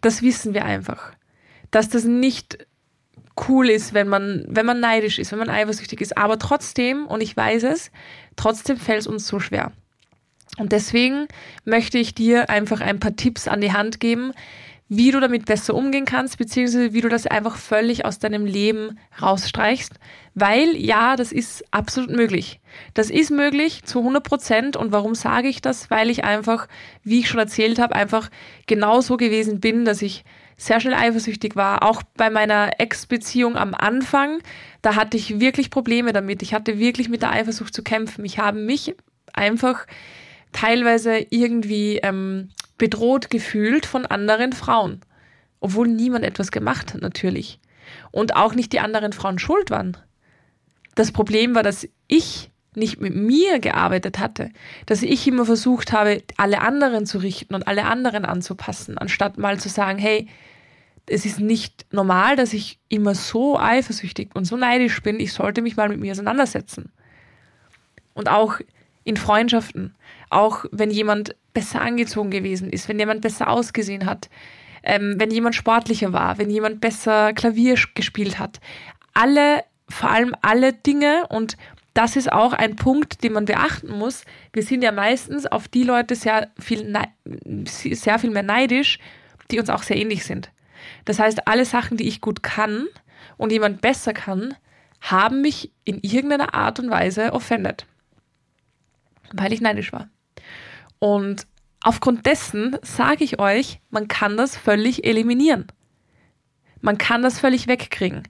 Das 0.00 0.22
wissen 0.22 0.54
wir 0.54 0.64
einfach. 0.64 1.12
Dass 1.70 1.88
das 1.88 2.04
nicht 2.04 2.66
cool 3.48 3.68
ist, 3.68 3.94
wenn 3.94 4.08
man, 4.08 4.44
wenn 4.48 4.66
man 4.66 4.80
neidisch 4.80 5.18
ist, 5.18 5.32
wenn 5.32 5.38
man 5.38 5.50
eifersüchtig 5.50 6.00
ist. 6.00 6.16
Aber 6.16 6.38
trotzdem, 6.38 7.06
und 7.06 7.22
ich 7.22 7.36
weiß 7.36 7.64
es, 7.64 7.90
trotzdem 8.36 8.76
fällt 8.76 9.00
es 9.00 9.06
uns 9.06 9.26
so 9.26 9.40
schwer. 9.40 9.72
Und 10.58 10.72
deswegen 10.72 11.28
möchte 11.64 11.98
ich 11.98 12.14
dir 12.14 12.50
einfach 12.50 12.80
ein 12.80 13.00
paar 13.00 13.16
Tipps 13.16 13.48
an 13.48 13.60
die 13.60 13.72
Hand 13.72 14.00
geben, 14.00 14.32
wie 14.88 15.12
du 15.12 15.20
damit 15.20 15.46
besser 15.46 15.74
umgehen 15.74 16.04
kannst, 16.04 16.36
beziehungsweise 16.36 16.92
wie 16.92 17.00
du 17.00 17.08
das 17.08 17.26
einfach 17.26 17.56
völlig 17.56 18.04
aus 18.04 18.18
deinem 18.18 18.44
Leben 18.44 18.98
rausstreichst. 19.22 19.94
Weil 20.34 20.76
ja, 20.76 21.16
das 21.16 21.32
ist 21.32 21.64
absolut 21.72 22.10
möglich. 22.10 22.60
Das 22.94 23.10
ist 23.10 23.30
möglich 23.30 23.84
zu 23.84 23.98
100 23.98 24.22
Prozent. 24.22 24.76
Und 24.76 24.92
warum 24.92 25.14
sage 25.14 25.48
ich 25.48 25.60
das? 25.60 25.90
Weil 25.90 26.08
ich 26.10 26.24
einfach, 26.24 26.68
wie 27.02 27.20
ich 27.20 27.28
schon 27.28 27.40
erzählt 27.40 27.78
habe, 27.78 27.94
einfach 27.94 28.30
genauso 28.66 29.16
gewesen 29.16 29.60
bin, 29.60 29.84
dass 29.84 30.02
ich 30.02 30.24
sehr 30.56 30.78
schnell 30.78 30.94
eifersüchtig 30.94 31.56
war. 31.56 31.82
Auch 31.82 32.02
bei 32.16 32.30
meiner 32.30 32.78
Ex-Beziehung 32.78 33.56
am 33.56 33.74
Anfang, 33.74 34.40
da 34.82 34.94
hatte 34.94 35.16
ich 35.16 35.40
wirklich 35.40 35.70
Probleme 35.70 36.12
damit. 36.12 36.42
Ich 36.42 36.54
hatte 36.54 36.78
wirklich 36.78 37.08
mit 37.08 37.22
der 37.22 37.32
Eifersucht 37.32 37.74
zu 37.74 37.82
kämpfen. 37.82 38.24
Ich 38.24 38.38
habe 38.38 38.58
mich 38.58 38.94
einfach 39.32 39.86
teilweise 40.52 41.18
irgendwie 41.30 41.98
ähm, 41.98 42.50
bedroht 42.78 43.30
gefühlt 43.30 43.86
von 43.86 44.06
anderen 44.06 44.52
Frauen. 44.52 45.00
Obwohl 45.60 45.88
niemand 45.88 46.24
etwas 46.24 46.52
gemacht 46.52 46.94
hat, 46.94 47.02
natürlich. 47.02 47.58
Und 48.12 48.36
auch 48.36 48.54
nicht 48.54 48.72
die 48.72 48.80
anderen 48.80 49.12
Frauen 49.12 49.38
schuld 49.38 49.70
waren. 49.70 49.96
Das 50.94 51.12
Problem 51.12 51.54
war, 51.54 51.62
dass 51.62 51.88
ich 52.08 52.50
nicht 52.74 53.00
mit 53.00 53.14
mir 53.14 53.58
gearbeitet 53.58 54.18
hatte, 54.18 54.50
dass 54.86 55.02
ich 55.02 55.26
immer 55.26 55.44
versucht 55.44 55.92
habe, 55.92 56.22
alle 56.36 56.60
anderen 56.60 57.04
zu 57.04 57.18
richten 57.18 57.54
und 57.54 57.66
alle 57.66 57.84
anderen 57.84 58.24
anzupassen, 58.24 58.96
anstatt 58.96 59.38
mal 59.38 59.58
zu 59.58 59.68
sagen, 59.68 59.98
hey, 59.98 60.28
es 61.06 61.26
ist 61.26 61.40
nicht 61.40 61.86
normal, 61.90 62.36
dass 62.36 62.52
ich 62.52 62.78
immer 62.88 63.14
so 63.14 63.58
eifersüchtig 63.58 64.30
und 64.34 64.44
so 64.44 64.56
neidisch 64.56 65.02
bin, 65.02 65.18
ich 65.18 65.32
sollte 65.32 65.62
mich 65.62 65.76
mal 65.76 65.88
mit 65.88 65.98
mir 65.98 66.12
auseinandersetzen. 66.12 66.92
Und 68.14 68.28
auch 68.28 68.60
in 69.02 69.16
Freundschaften, 69.16 69.96
auch 70.28 70.64
wenn 70.70 70.90
jemand 70.90 71.34
besser 71.52 71.80
angezogen 71.80 72.30
gewesen 72.30 72.70
ist, 72.70 72.88
wenn 72.88 72.98
jemand 72.98 73.22
besser 73.22 73.48
ausgesehen 73.48 74.06
hat, 74.06 74.30
ähm, 74.82 75.14
wenn 75.18 75.30
jemand 75.30 75.54
sportlicher 75.54 76.12
war, 76.12 76.38
wenn 76.38 76.50
jemand 76.50 76.80
besser 76.80 77.32
Klavier 77.32 77.76
gespielt 77.94 78.38
hat. 78.38 78.60
Alle, 79.12 79.64
vor 79.90 80.10
allem 80.10 80.34
alle 80.42 80.72
Dinge 80.72 81.26
und 81.28 81.56
das 81.94 82.16
ist 82.16 82.32
auch 82.32 82.52
ein 82.52 82.76
Punkt, 82.76 83.24
den 83.24 83.32
man 83.32 83.44
beachten 83.46 83.90
muss. 83.90 84.24
Wir 84.52 84.62
sind 84.62 84.82
ja 84.82 84.92
meistens 84.92 85.46
auf 85.46 85.66
die 85.68 85.82
Leute 85.82 86.14
sehr 86.14 86.48
viel, 86.58 86.94
sehr 87.66 88.18
viel 88.18 88.30
mehr 88.30 88.44
neidisch, 88.44 88.98
die 89.50 89.58
uns 89.58 89.68
auch 89.68 89.82
sehr 89.82 89.96
ähnlich 89.96 90.24
sind. 90.24 90.50
Das 91.04 91.18
heißt, 91.18 91.48
alle 91.48 91.64
Sachen, 91.64 91.96
die 91.96 92.06
ich 92.06 92.20
gut 92.20 92.42
kann 92.42 92.86
und 93.36 93.50
jemand 93.50 93.80
besser 93.80 94.12
kann, 94.12 94.54
haben 95.00 95.42
mich 95.42 95.72
in 95.84 95.98
irgendeiner 96.02 96.54
Art 96.54 96.78
und 96.78 96.90
Weise 96.90 97.32
offended 97.32 97.86
weil 99.32 99.52
ich 99.52 99.60
neidisch 99.60 99.92
war. 99.92 100.08
Und 100.98 101.46
aufgrund 101.82 102.26
dessen 102.26 102.76
sage 102.82 103.24
ich 103.24 103.38
euch, 103.38 103.80
man 103.90 104.08
kann 104.08 104.36
das 104.36 104.56
völlig 104.56 105.04
eliminieren. 105.04 105.66
Man 106.80 106.98
kann 106.98 107.22
das 107.22 107.38
völlig 107.38 107.66
wegkriegen. 107.66 108.22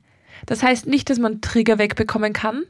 Das 0.47 0.63
heißt 0.63 0.87
nicht, 0.87 1.11
dass 1.11 1.19
man 1.19 1.41
Trigger 1.41 1.79
wegbekommen 1.79 2.33
kann, 2.33 2.65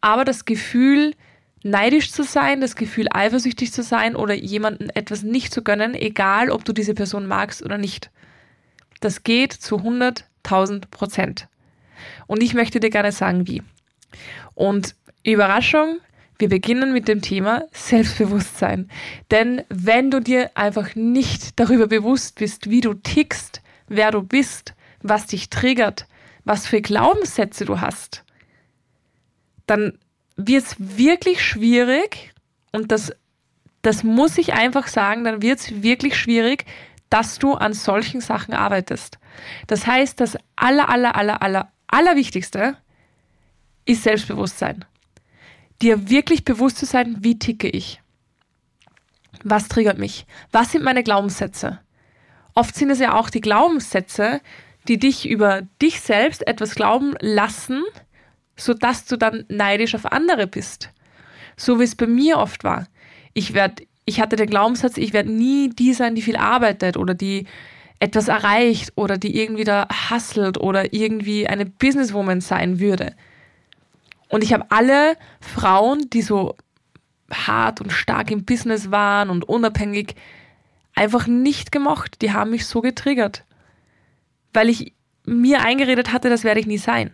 aber 0.00 0.24
das 0.24 0.44
Gefühl, 0.44 1.14
neidisch 1.62 2.12
zu 2.12 2.22
sein, 2.22 2.60
das 2.60 2.76
Gefühl, 2.76 3.06
eifersüchtig 3.10 3.72
zu 3.72 3.82
sein 3.82 4.14
oder 4.14 4.34
jemandem 4.34 4.90
etwas 4.94 5.22
nicht 5.22 5.52
zu 5.52 5.62
gönnen, 5.62 5.94
egal 5.94 6.50
ob 6.50 6.64
du 6.64 6.72
diese 6.72 6.94
Person 6.94 7.26
magst 7.26 7.62
oder 7.62 7.78
nicht. 7.78 8.10
Das 9.00 9.24
geht 9.24 9.52
zu 9.52 9.76
100.000 9.76 10.88
Prozent. 10.90 11.48
Und 12.26 12.42
ich 12.42 12.54
möchte 12.54 12.80
dir 12.80 12.90
gerne 12.90 13.12
sagen, 13.12 13.46
wie. 13.48 13.62
Und 14.54 14.94
Überraschung, 15.24 15.98
wir 16.38 16.48
beginnen 16.48 16.92
mit 16.92 17.08
dem 17.08 17.22
Thema 17.22 17.64
Selbstbewusstsein. 17.72 18.90
Denn 19.30 19.62
wenn 19.68 20.10
du 20.10 20.20
dir 20.20 20.50
einfach 20.54 20.94
nicht 20.94 21.58
darüber 21.58 21.86
bewusst 21.86 22.36
bist, 22.38 22.68
wie 22.68 22.80
du 22.80 22.94
tickst, 22.94 23.62
wer 23.88 24.10
du 24.10 24.22
bist, 24.22 24.74
was 25.02 25.26
dich 25.26 25.48
triggert, 25.48 26.06
was 26.44 26.66
für 26.66 26.80
Glaubenssätze 26.80 27.64
du 27.64 27.80
hast, 27.80 28.24
dann 29.66 29.98
wird 30.36 30.64
es 30.64 30.76
wirklich 30.78 31.42
schwierig 31.42 32.34
und 32.72 32.92
das, 32.92 33.12
das 33.82 34.02
muss 34.02 34.38
ich 34.38 34.52
einfach 34.52 34.88
sagen, 34.88 35.24
dann 35.24 35.42
wird 35.42 35.60
es 35.60 35.82
wirklich 35.82 36.16
schwierig, 36.16 36.64
dass 37.08 37.38
du 37.38 37.54
an 37.54 37.72
solchen 37.72 38.20
Sachen 38.20 38.54
arbeitest. 38.54 39.18
Das 39.66 39.86
heißt, 39.86 40.20
das 40.20 40.36
aller, 40.56 40.88
aller, 40.88 41.16
aller, 41.16 41.42
aller, 41.42 41.72
allerwichtigste 41.86 42.76
ist 43.84 44.02
Selbstbewusstsein 44.02 44.84
dir 45.82 46.08
wirklich 46.08 46.44
bewusst 46.44 46.78
zu 46.78 46.86
sein, 46.86 47.16
wie 47.20 47.38
ticke 47.38 47.68
ich? 47.68 48.00
Was 49.42 49.68
triggert 49.68 49.98
mich? 49.98 50.26
Was 50.52 50.72
sind 50.72 50.84
meine 50.84 51.02
Glaubenssätze? 51.02 51.80
Oft 52.54 52.74
sind 52.74 52.90
es 52.90 53.00
ja 53.00 53.14
auch 53.14 53.30
die 53.30 53.40
Glaubenssätze, 53.40 54.40
die 54.88 54.98
dich 54.98 55.28
über 55.28 55.62
dich 55.80 56.00
selbst 56.00 56.46
etwas 56.46 56.74
glauben 56.74 57.14
lassen, 57.20 57.82
sodass 58.56 59.06
du 59.06 59.16
dann 59.16 59.44
neidisch 59.48 59.94
auf 59.94 60.10
andere 60.10 60.46
bist. 60.46 60.90
So 61.56 61.80
wie 61.80 61.84
es 61.84 61.94
bei 61.94 62.06
mir 62.06 62.38
oft 62.38 62.64
war. 62.64 62.86
Ich 63.32 63.54
werde, 63.54 63.84
ich 64.04 64.20
hatte 64.20 64.36
den 64.36 64.48
Glaubenssatz, 64.48 64.96
ich 64.96 65.12
werde 65.12 65.32
nie 65.32 65.70
die 65.70 65.92
sein, 65.92 66.14
die 66.14 66.22
viel 66.22 66.36
arbeitet 66.36 66.96
oder 66.96 67.14
die 67.14 67.46
etwas 68.00 68.28
erreicht 68.28 68.92
oder 68.96 69.16
die 69.16 69.40
irgendwie 69.40 69.64
da 69.64 69.88
hustelt 70.10 70.58
oder 70.58 70.92
irgendwie 70.92 71.46
eine 71.48 71.64
Businesswoman 71.64 72.40
sein 72.40 72.80
würde. 72.80 73.14
Und 74.28 74.42
ich 74.42 74.52
habe 74.52 74.66
alle 74.70 75.16
Frauen, 75.40 76.10
die 76.10 76.22
so 76.22 76.56
hart 77.32 77.80
und 77.80 77.92
stark 77.92 78.30
im 78.30 78.44
Business 78.44 78.90
waren 78.90 79.30
und 79.30 79.44
unabhängig, 79.48 80.14
einfach 80.94 81.26
nicht 81.26 81.72
gemocht. 81.72 82.20
Die 82.22 82.32
haben 82.32 82.50
mich 82.50 82.66
so 82.66 82.80
getriggert. 82.80 83.44
Weil 84.54 84.70
ich 84.70 84.94
mir 85.26 85.60
eingeredet 85.60 86.12
hatte, 86.12 86.30
das 86.30 86.44
werde 86.44 86.60
ich 86.60 86.66
nie 86.66 86.78
sein. 86.78 87.10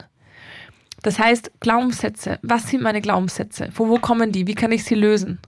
Das 1.02 1.18
heißt, 1.18 1.52
Glaubenssätze. 1.60 2.38
Was 2.42 2.68
sind 2.68 2.82
meine 2.82 3.00
Glaubenssätze? 3.00 3.70
Von 3.72 3.88
wo 3.88 3.98
kommen 3.98 4.32
die? 4.32 4.46
Wie 4.46 4.54
kann 4.54 4.72
ich 4.72 4.84
sie 4.84 4.94
lösen? 4.94 5.40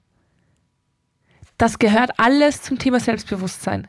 Das 1.59 1.79
gehört 1.79 2.19
alles 2.19 2.63
zum 2.63 2.79
Thema 2.79 2.99
Selbstbewusstsein. 2.99 3.87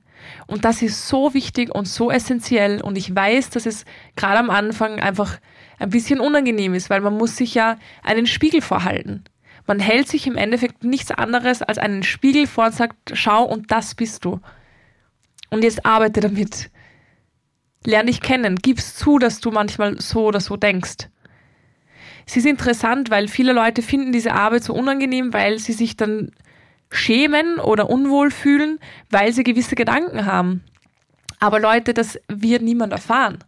Und 0.48 0.66
das 0.66 0.82
ist 0.82 1.08
so 1.08 1.34
wichtig 1.34 1.74
und 1.74 1.88
so 1.88 2.12
essentiell. 2.12 2.82
Und 2.82 2.98
ich 2.98 3.16
weiß, 3.16 3.50
dass 3.50 3.66
es 3.66 3.86
gerade 4.16 4.40
am 4.40 4.50
Anfang 4.50 5.00
einfach 5.00 5.40
ein 5.80 5.90
bisschen 5.90 6.20
unangenehm 6.20 6.74
ist, 6.74 6.90
weil 6.90 7.02
man 7.02 7.18
muss 7.18 7.38
sich 7.38 7.56
ja 7.56 7.78
einen 8.04 8.28
Spiegel 8.28 8.62
vorhalten. 8.62 9.24
Man 9.66 9.80
hält 9.80 10.10
sich 10.10 10.28
im 10.28 10.36
Endeffekt 10.36 10.84
nichts 10.84 11.12
anderes 11.12 11.62
als 11.62 11.78
einen 11.78 12.04
Spiegel 12.04 12.48
vor 12.48 12.66
und 12.66 12.76
sagt, 12.76 13.14
schau 13.14 13.44
und 13.44 13.72
das 13.72 13.96
bist 13.96 14.26
du. 14.26 14.40
Und 15.50 15.64
jetzt 15.64 15.86
arbeite 15.86 16.20
damit. 16.20 16.70
Lern 17.86 18.08
dich 18.08 18.22
kennen, 18.22 18.58
gib's 18.58 18.96
zu, 18.96 19.20
dass 19.20 19.40
du 19.40 19.52
manchmal 19.52 20.00
so 20.00 20.26
oder 20.26 20.40
so 20.40 20.58
denkst. 20.58 21.10
Es 22.26 22.38
ist 22.38 22.46
interessant, 22.46 23.10
weil 23.10 23.28
viele 23.28 23.54
Leute 23.54 23.82
finden 23.82 24.12
diese 24.12 24.34
Arbeit 24.34 24.64
so 24.64 24.74
unangenehm, 24.74 25.34
weil 25.34 25.60
sie 25.60 25.74
sich 25.74 25.98
dann 25.98 26.32
schämen 26.90 27.60
oder 27.60 27.90
unwohl 27.90 28.32
fühlen, 28.32 28.80
weil 29.10 29.34
sie 29.34 29.44
gewisse 29.44 29.76
Gedanken 29.76 30.26
haben. 30.26 30.64
Aber 31.40 31.60
Leute, 31.60 31.94
das 31.94 32.20
wird 32.30 32.62
niemand 32.62 32.94
erfahren. 32.94 33.40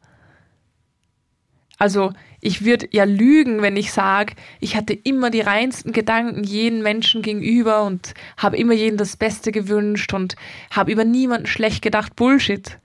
Also 1.77 2.13
ich 2.41 2.63
würde 2.63 2.87
ja 2.91 3.03
lügen, 3.03 3.61
wenn 3.61 3.75
ich 3.75 3.91
sage, 3.91 4.35
ich 4.59 4.75
hatte 4.75 4.93
immer 4.93 5.29
die 5.29 5.41
reinsten 5.41 5.91
Gedanken 5.91 6.43
jeden 6.43 6.81
Menschen 6.81 7.21
gegenüber 7.21 7.83
und 7.83 8.13
habe 8.37 8.57
immer 8.57 8.73
jedem 8.73 8.97
das 8.97 9.17
Beste 9.17 9.51
gewünscht 9.51 10.13
und 10.13 10.35
habe 10.71 10.91
über 10.91 11.03
niemanden 11.03 11.47
schlecht 11.47 11.81
gedacht. 11.81 12.15
Bullshit. 12.15 12.79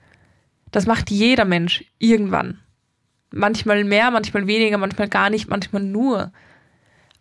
Das 0.71 0.87
macht 0.87 1.11
jeder 1.11 1.45
Mensch 1.45 1.85
irgendwann. 1.99 2.59
Manchmal 3.33 3.85
mehr, 3.85 4.11
manchmal 4.11 4.47
weniger, 4.47 4.79
manchmal 4.79 5.09
gar 5.09 5.31
nicht, 5.31 5.49
manchmal 5.49 5.83
nur. 5.83 6.33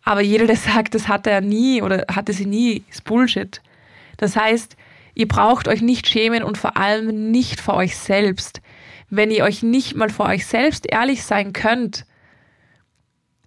Aber 0.02 0.20
jeder, 0.20 0.46
der 0.46 0.56
sagt, 0.56 0.94
das 0.94 1.08
hatte 1.08 1.30
er 1.30 1.40
nie 1.40 1.82
oder 1.82 2.06
hatte 2.14 2.32
sie 2.32 2.46
nie, 2.46 2.84
ist 2.90 3.04
Bullshit. 3.04 3.60
Das 4.16 4.36
heißt, 4.36 4.76
ihr 5.14 5.28
braucht 5.28 5.68
euch 5.68 5.82
nicht 5.82 6.08
schämen 6.08 6.42
und 6.42 6.58
vor 6.58 6.76
allem 6.76 7.30
nicht 7.30 7.60
vor 7.60 7.74
euch 7.74 7.96
selbst 7.96 8.60
wenn 9.10 9.30
ihr 9.30 9.44
euch 9.44 9.62
nicht 9.62 9.96
mal 9.96 10.08
vor 10.08 10.26
euch 10.26 10.46
selbst 10.46 10.86
ehrlich 10.90 11.24
sein 11.24 11.52
könnt, 11.52 12.06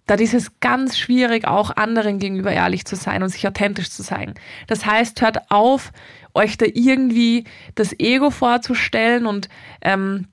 dann 0.06 0.18
ist 0.18 0.34
es 0.34 0.60
ganz 0.60 0.98
schwierig, 0.98 1.46
auch 1.46 1.74
anderen 1.76 2.18
gegenüber 2.18 2.52
ehrlich 2.52 2.84
zu 2.84 2.96
sein 2.96 3.22
und 3.22 3.30
sich 3.30 3.46
authentisch 3.46 3.90
zu 3.90 4.02
sein. 4.02 4.34
Das 4.66 4.84
heißt, 4.84 5.20
hört 5.22 5.50
auf, 5.50 5.92
euch 6.34 6.58
da 6.58 6.66
irgendwie 6.66 7.44
das 7.74 7.98
Ego 7.98 8.30
vorzustellen 8.30 9.26
und 9.26 9.48
ähm, 9.80 10.26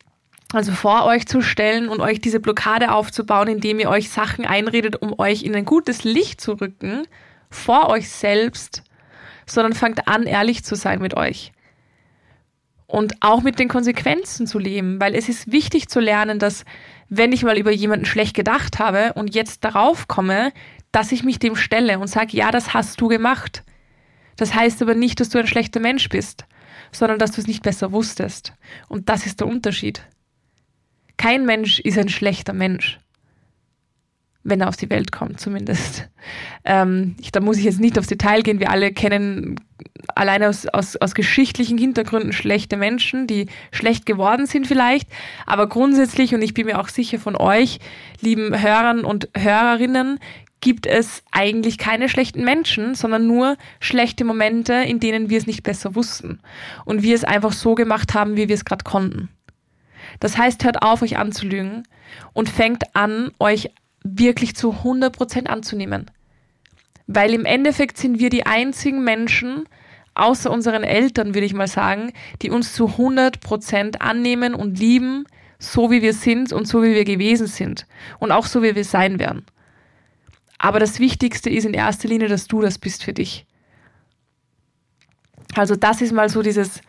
also 0.54 0.74
vor 0.74 1.06
euch 1.06 1.28
zu 1.28 1.42
stellen 1.42 1.88
und 1.88 2.02
euch 2.02 2.20
diese 2.20 2.40
Blockade 2.40 2.92
aufzubauen, 2.92 3.48
indem 3.48 3.80
ihr 3.80 3.90
euch 3.90 4.10
Sachen 4.10 4.46
einredet, 4.46 5.02
um 5.02 5.18
euch 5.18 5.44
in 5.44 5.56
ein 5.56 5.66
gutes 5.66 6.04
Licht 6.04 6.42
zu 6.42 6.54
rücken, 6.54 7.08
vor 7.50 7.88
euch 7.90 8.10
selbst, 8.10 8.84
sondern 9.46 9.74
fangt 9.74 10.08
an, 10.08 10.24
ehrlich 10.24 10.66
zu 10.66 10.76
sein 10.76 11.02
mit 11.02 11.16
euch. 11.16 11.54
Und 12.88 13.16
auch 13.22 13.42
mit 13.42 13.60
den 13.60 13.70
Konsequenzen 13.70 14.48
zu 14.48 14.60
leben, 14.60 15.00
weil 15.00 15.16
es 15.16 15.30
ist 15.30 15.52
wichtig 15.52 15.88
zu 15.88 16.02
lernen, 16.02 16.40
dass 16.40 16.66
wenn 17.14 17.34
ich 17.34 17.44
mal 17.44 17.58
über 17.58 17.72
jemanden 17.72 18.06
schlecht 18.06 18.36
gedacht 18.38 18.80
habe 18.80 19.12
und 19.14 19.36
jetzt 19.36 19.66
darauf 19.66 20.08
komme, 20.08 20.54
dass 20.94 21.12
ich 21.12 21.24
mich 21.24 21.40
dem 21.40 21.58
stelle 21.58 22.00
und 22.00 22.08
sage, 22.08 22.38
ja, 22.38 22.52
das 22.52 22.74
hast 22.74 23.02
du 23.02 23.10
gemacht. 23.10 23.64
Das 24.38 24.56
heißt 24.56 24.82
aber 24.82 24.96
nicht, 24.96 25.20
dass 25.20 25.28
du 25.28 25.38
ein 25.38 25.46
schlechter 25.46 25.82
Mensch 25.82 26.08
bist, 26.08 26.46
sondern 26.94 27.20
dass 27.20 27.34
du 27.34 27.42
es 27.42 27.48
nicht 27.48 27.64
besser 27.64 27.92
wusstest. 27.92 28.54
Und 28.88 29.10
das 29.10 29.26
ist 29.26 29.42
der 29.42 29.48
Unterschied. 29.48 30.02
Kein 31.18 31.46
Mensch 31.46 31.82
ist 31.82 31.98
ein 31.98 32.08
schlechter 32.08 32.54
Mensch. 32.54 32.98
Wenn 34.44 34.62
er 34.62 34.70
auf 34.70 34.78
die 34.78 34.90
Welt 34.90 35.12
kommt, 35.12 35.40
zumindest. 35.40 36.10
Ähm, 36.64 37.16
ich, 37.22 37.32
da 37.32 37.40
muss 37.40 37.58
ich 37.58 37.64
jetzt 37.64 37.80
nicht 37.80 37.98
aufs 37.98 38.08
Detail 38.08 38.42
gehen. 38.42 38.60
Wir 38.60 38.72
alle 38.72 38.92
kennen 38.92 39.60
alleine 40.16 40.50
aus, 40.50 40.68
aus, 40.68 40.96
aus 40.96 41.16
geschichtlichen 41.16 41.78
Hintergründen 41.78 42.34
schlechte 42.34 42.78
Menschen, 42.78 43.28
die 43.28 43.48
schlecht 43.72 44.06
geworden 44.06 44.46
sind 44.46 44.68
vielleicht. 44.68 45.10
Aber 45.46 45.68
grundsätzlich, 45.68 46.34
und 46.34 46.42
ich 46.42 46.54
bin 46.54 46.66
mir 46.66 46.80
auch 46.80 46.90
sicher 46.90 47.20
von 47.20 47.36
euch, 47.36 47.80
lieben 48.20 48.60
Hörern 48.60 49.06
und 49.06 49.30
Hörerinnen, 49.38 50.20
gibt 50.62 50.86
es 50.86 51.24
eigentlich 51.32 51.78
keine 51.78 52.08
schlechten 52.08 52.44
Menschen, 52.44 52.94
sondern 52.96 53.26
nur 53.26 53.58
schlechte 53.80 54.24
Momente, 54.24 54.74
in 54.74 55.00
denen 55.00 55.30
wir 55.30 55.40
es 55.40 55.48
nicht 55.48 55.64
besser 55.64 55.96
wussten 55.96 56.40
und 56.86 57.02
wir 57.02 57.16
es 57.16 57.24
einfach 57.24 57.52
so 57.52 57.74
gemacht 57.76 58.14
haben, 58.14 58.38
wie 58.38 58.48
wir 58.48 58.56
es 58.56 58.66
gerade 58.66 58.84
konnten. 58.84 59.30
Das 60.20 60.38
heißt, 60.38 60.64
hört 60.64 60.84
auf, 60.84 61.02
euch 61.02 61.18
anzulügen 61.18 61.88
und 62.34 62.48
fängt 62.48 62.96
an, 62.96 63.32
euch 63.40 63.72
wirklich 64.04 64.56
zu 64.56 64.72
100% 64.84 65.48
anzunehmen. 65.48 66.10
Weil 67.08 67.34
im 67.34 67.46
Endeffekt 67.46 67.98
sind 67.98 68.20
wir 68.20 68.30
die 68.30 68.46
einzigen 68.46 69.04
Menschen, 69.04 69.68
außer 70.14 70.52
unseren 70.52 70.84
Eltern, 70.84 71.34
würde 71.34 71.46
ich 71.46 71.54
mal 71.54 71.68
sagen, 71.68 72.14
die 72.42 72.50
uns 72.50 72.74
zu 72.74 72.88
100% 72.88 73.98
annehmen 73.98 74.54
und 74.54 74.80
lieben, 74.80 75.26
so 75.60 75.92
wie 75.92 76.02
wir 76.02 76.14
sind 76.14 76.52
und 76.54 76.68
so 76.68 76.84
wie 76.84 76.94
wir 76.94 77.06
gewesen 77.06 77.48
sind 77.48 77.86
und 78.20 78.32
auch 78.32 78.46
so 78.46 78.64
wie 78.64 78.76
wir 78.76 78.84
sein 78.84 79.20
werden. 79.20 79.46
Aber 80.58 80.80
das 80.80 81.00
Wichtigste 81.00 81.50
ist 81.50 81.66
in 81.66 81.74
erster 81.74 82.08
Linie, 82.08 82.28
dass 82.28 82.48
du 82.48 82.62
das 82.62 82.78
bist 82.78 83.04
für 83.04 83.14
dich. 83.14 83.46
Also 85.56 85.76
das 85.76 86.02
ist 86.02 86.14
mal 86.14 86.30
so 86.30 86.42
dieses, 86.42 86.82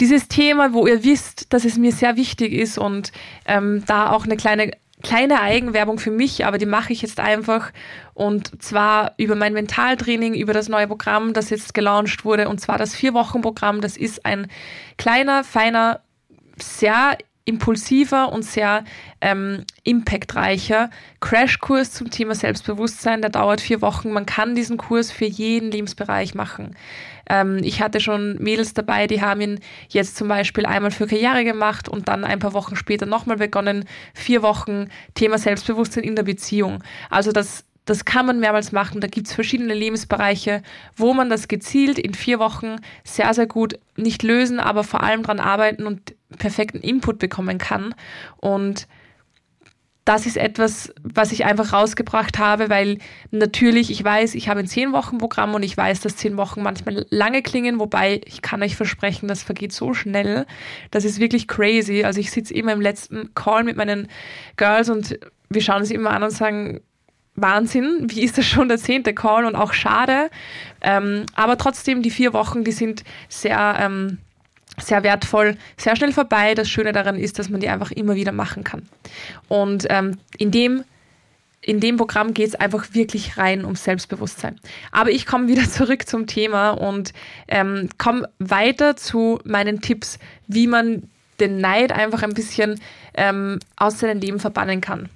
dieses 0.00 0.28
Thema, 0.28 0.72
wo 0.72 0.86
ihr 0.86 1.02
wisst, 1.04 1.52
dass 1.52 1.64
es 1.64 1.76
mir 1.76 1.92
sehr 1.92 2.16
wichtig 2.16 2.52
ist 2.52 2.78
und 2.78 3.12
ähm, 3.46 3.84
da 3.86 4.10
auch 4.10 4.24
eine 4.24 4.36
kleine 4.36 4.72
kleine 5.02 5.40
Eigenwerbung 5.40 5.98
für 5.98 6.10
mich, 6.10 6.44
aber 6.46 6.58
die 6.58 6.66
mache 6.66 6.92
ich 6.92 7.02
jetzt 7.02 7.20
einfach 7.20 7.72
und 8.14 8.62
zwar 8.62 9.14
über 9.16 9.34
mein 9.34 9.52
Mentaltraining, 9.52 10.34
über 10.34 10.52
das 10.52 10.68
neue 10.68 10.86
Programm, 10.86 11.32
das 11.32 11.50
jetzt 11.50 11.74
gelauncht 11.74 12.24
wurde 12.24 12.48
und 12.48 12.60
zwar 12.60 12.78
das 12.78 12.94
Vier-Wochen-Programm. 12.94 13.80
Das 13.80 13.96
ist 13.96 14.26
ein 14.26 14.48
kleiner, 14.98 15.44
feiner, 15.44 16.00
sehr 16.56 17.16
impulsiver 17.44 18.32
und 18.32 18.44
sehr 18.44 18.84
ähm, 19.20 19.64
impactreicher 19.82 20.90
Crashkurs 21.20 21.92
zum 21.92 22.10
Thema 22.10 22.34
Selbstbewusstsein. 22.34 23.22
Der 23.22 23.30
dauert 23.30 23.60
vier 23.60 23.82
Wochen. 23.82 24.12
Man 24.12 24.26
kann 24.26 24.54
diesen 24.54 24.76
Kurs 24.76 25.10
für 25.10 25.24
jeden 25.24 25.70
Lebensbereich 25.70 26.34
machen. 26.34 26.76
Ähm, 27.30 27.60
ich 27.62 27.80
hatte 27.80 28.00
schon 28.00 28.36
Mädels 28.38 28.74
dabei, 28.74 29.06
die 29.06 29.22
haben 29.22 29.40
ihn 29.40 29.60
jetzt 29.88 30.16
zum 30.16 30.26
Beispiel 30.28 30.66
einmal 30.66 30.90
für 30.90 31.06
Karriere 31.06 31.44
gemacht 31.44 31.88
und 31.88 32.08
dann 32.08 32.24
ein 32.24 32.40
paar 32.40 32.52
Wochen 32.52 32.74
später 32.74 33.06
nochmal 33.06 33.36
begonnen. 33.36 33.84
Vier 34.14 34.42
Wochen 34.42 34.88
Thema 35.14 35.38
Selbstbewusstsein 35.38 36.02
in 36.02 36.16
der 36.16 36.24
Beziehung. 36.24 36.82
Also 37.08 37.30
das 37.30 37.64
das 37.86 38.04
kann 38.04 38.26
man 38.26 38.38
mehrmals 38.38 38.70
machen. 38.70 39.00
Da 39.00 39.08
gibt 39.08 39.26
es 39.26 39.32
verschiedene 39.32 39.74
Lebensbereiche, 39.74 40.62
wo 40.96 41.12
man 41.12 41.28
das 41.28 41.48
gezielt 41.48 41.98
in 41.98 42.14
vier 42.14 42.38
Wochen 42.38 42.76
sehr, 43.02 43.32
sehr 43.34 43.46
gut 43.46 43.80
nicht 43.96 44.22
lösen, 44.22 44.60
aber 44.60 44.84
vor 44.84 45.02
allem 45.02 45.22
daran 45.22 45.40
arbeiten 45.40 45.86
und 45.86 46.14
perfekten 46.38 46.78
Input 46.78 47.18
bekommen 47.18 47.58
kann. 47.58 47.94
Und 48.36 48.86
das 50.04 50.26
ist 50.26 50.36
etwas, 50.36 50.92
was 51.02 51.30
ich 51.30 51.44
einfach 51.44 51.72
rausgebracht 51.72 52.38
habe, 52.38 52.70
weil 52.70 52.98
natürlich, 53.30 53.90
ich 53.90 54.02
weiß, 54.02 54.34
ich 54.34 54.48
habe 54.48 54.60
ein 54.60 54.66
zehn 54.66 54.92
Wochen 54.92 55.18
Programm 55.18 55.54
und 55.54 55.62
ich 55.62 55.76
weiß, 55.76 56.00
dass 56.00 56.16
zehn 56.16 56.36
Wochen 56.36 56.62
manchmal 56.62 57.06
lange 57.10 57.42
klingen, 57.42 57.78
wobei 57.78 58.20
ich 58.24 58.42
kann 58.42 58.62
euch 58.62 58.76
versprechen, 58.76 59.28
das 59.28 59.42
vergeht 59.42 59.72
so 59.72 59.92
schnell. 59.94 60.46
Das 60.90 61.04
ist 61.04 61.20
wirklich 61.20 61.48
crazy. 61.48 62.02
Also 62.04 62.20
ich 62.20 62.30
sitze 62.30 62.54
immer 62.54 62.72
im 62.72 62.80
letzten 62.80 63.34
Call 63.34 63.62
mit 63.62 63.76
meinen 63.76 64.08
Girls 64.56 64.88
und 64.88 65.18
wir 65.50 65.60
schauen 65.60 65.84
sie 65.84 65.94
immer 65.94 66.10
an 66.10 66.22
und 66.22 66.30
sagen, 66.30 66.80
Wahnsinn, 67.34 68.06
wie 68.08 68.22
ist 68.22 68.38
das 68.38 68.46
schon 68.46 68.68
der 68.68 68.78
zehnte 68.78 69.14
Call 69.14 69.44
und 69.44 69.54
auch 69.54 69.72
schade. 69.72 70.30
Ähm, 70.80 71.26
aber 71.34 71.58
trotzdem, 71.58 72.02
die 72.02 72.10
vier 72.10 72.32
Wochen, 72.32 72.64
die 72.64 72.72
sind 72.72 73.04
sehr, 73.28 73.76
ähm, 73.78 74.18
sehr 74.80 75.02
wertvoll, 75.02 75.56
sehr 75.76 75.96
schnell 75.96 76.12
vorbei. 76.12 76.54
Das 76.54 76.68
Schöne 76.68 76.92
daran 76.92 77.16
ist, 77.16 77.38
dass 77.38 77.48
man 77.48 77.60
die 77.60 77.68
einfach 77.68 77.90
immer 77.90 78.14
wieder 78.14 78.32
machen 78.32 78.64
kann. 78.64 78.88
Und 79.48 79.86
ähm, 79.90 80.18
in 80.38 80.50
dem 80.50 80.84
in 81.62 81.78
dem 81.78 81.98
Programm 81.98 82.32
geht 82.32 82.48
es 82.48 82.54
einfach 82.54 82.94
wirklich 82.94 83.36
rein 83.36 83.66
um 83.66 83.74
Selbstbewusstsein. 83.74 84.58
Aber 84.92 85.10
ich 85.10 85.26
komme 85.26 85.48
wieder 85.48 85.64
zurück 85.70 86.08
zum 86.08 86.26
Thema 86.26 86.70
und 86.70 87.12
ähm, 87.48 87.88
komme 87.98 88.28
weiter 88.38 88.96
zu 88.96 89.40
meinen 89.44 89.80
Tipps, 89.80 90.18
wie 90.46 90.66
man 90.66 91.08
den 91.38 91.58
Neid 91.58 91.92
einfach 91.92 92.22
ein 92.22 92.34
bisschen 92.34 92.80
ähm, 93.14 93.58
aus 93.76 93.98
seinem 93.98 94.20
Leben 94.20 94.40
verbannen 94.40 94.80
kann. 94.80 95.08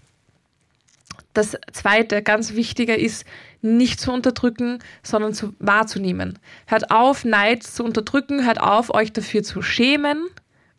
Das 1.35 1.57
zweite, 1.72 2.22
ganz 2.22 2.55
wichtige 2.55 2.94
ist, 2.94 3.24
nicht 3.64 3.98
zu 3.98 4.12
unterdrücken, 4.12 4.79
sondern 5.03 5.33
zu 5.33 5.55
wahrzunehmen. 5.59 6.38
Hört 6.66 6.90
auf, 6.90 7.24
Neid 7.24 7.62
zu 7.62 7.83
unterdrücken, 7.83 8.44
hört 8.44 8.61
auf, 8.61 8.92
euch 8.92 9.12
dafür 9.12 9.42
zu 9.42 9.62
schämen, 9.62 10.27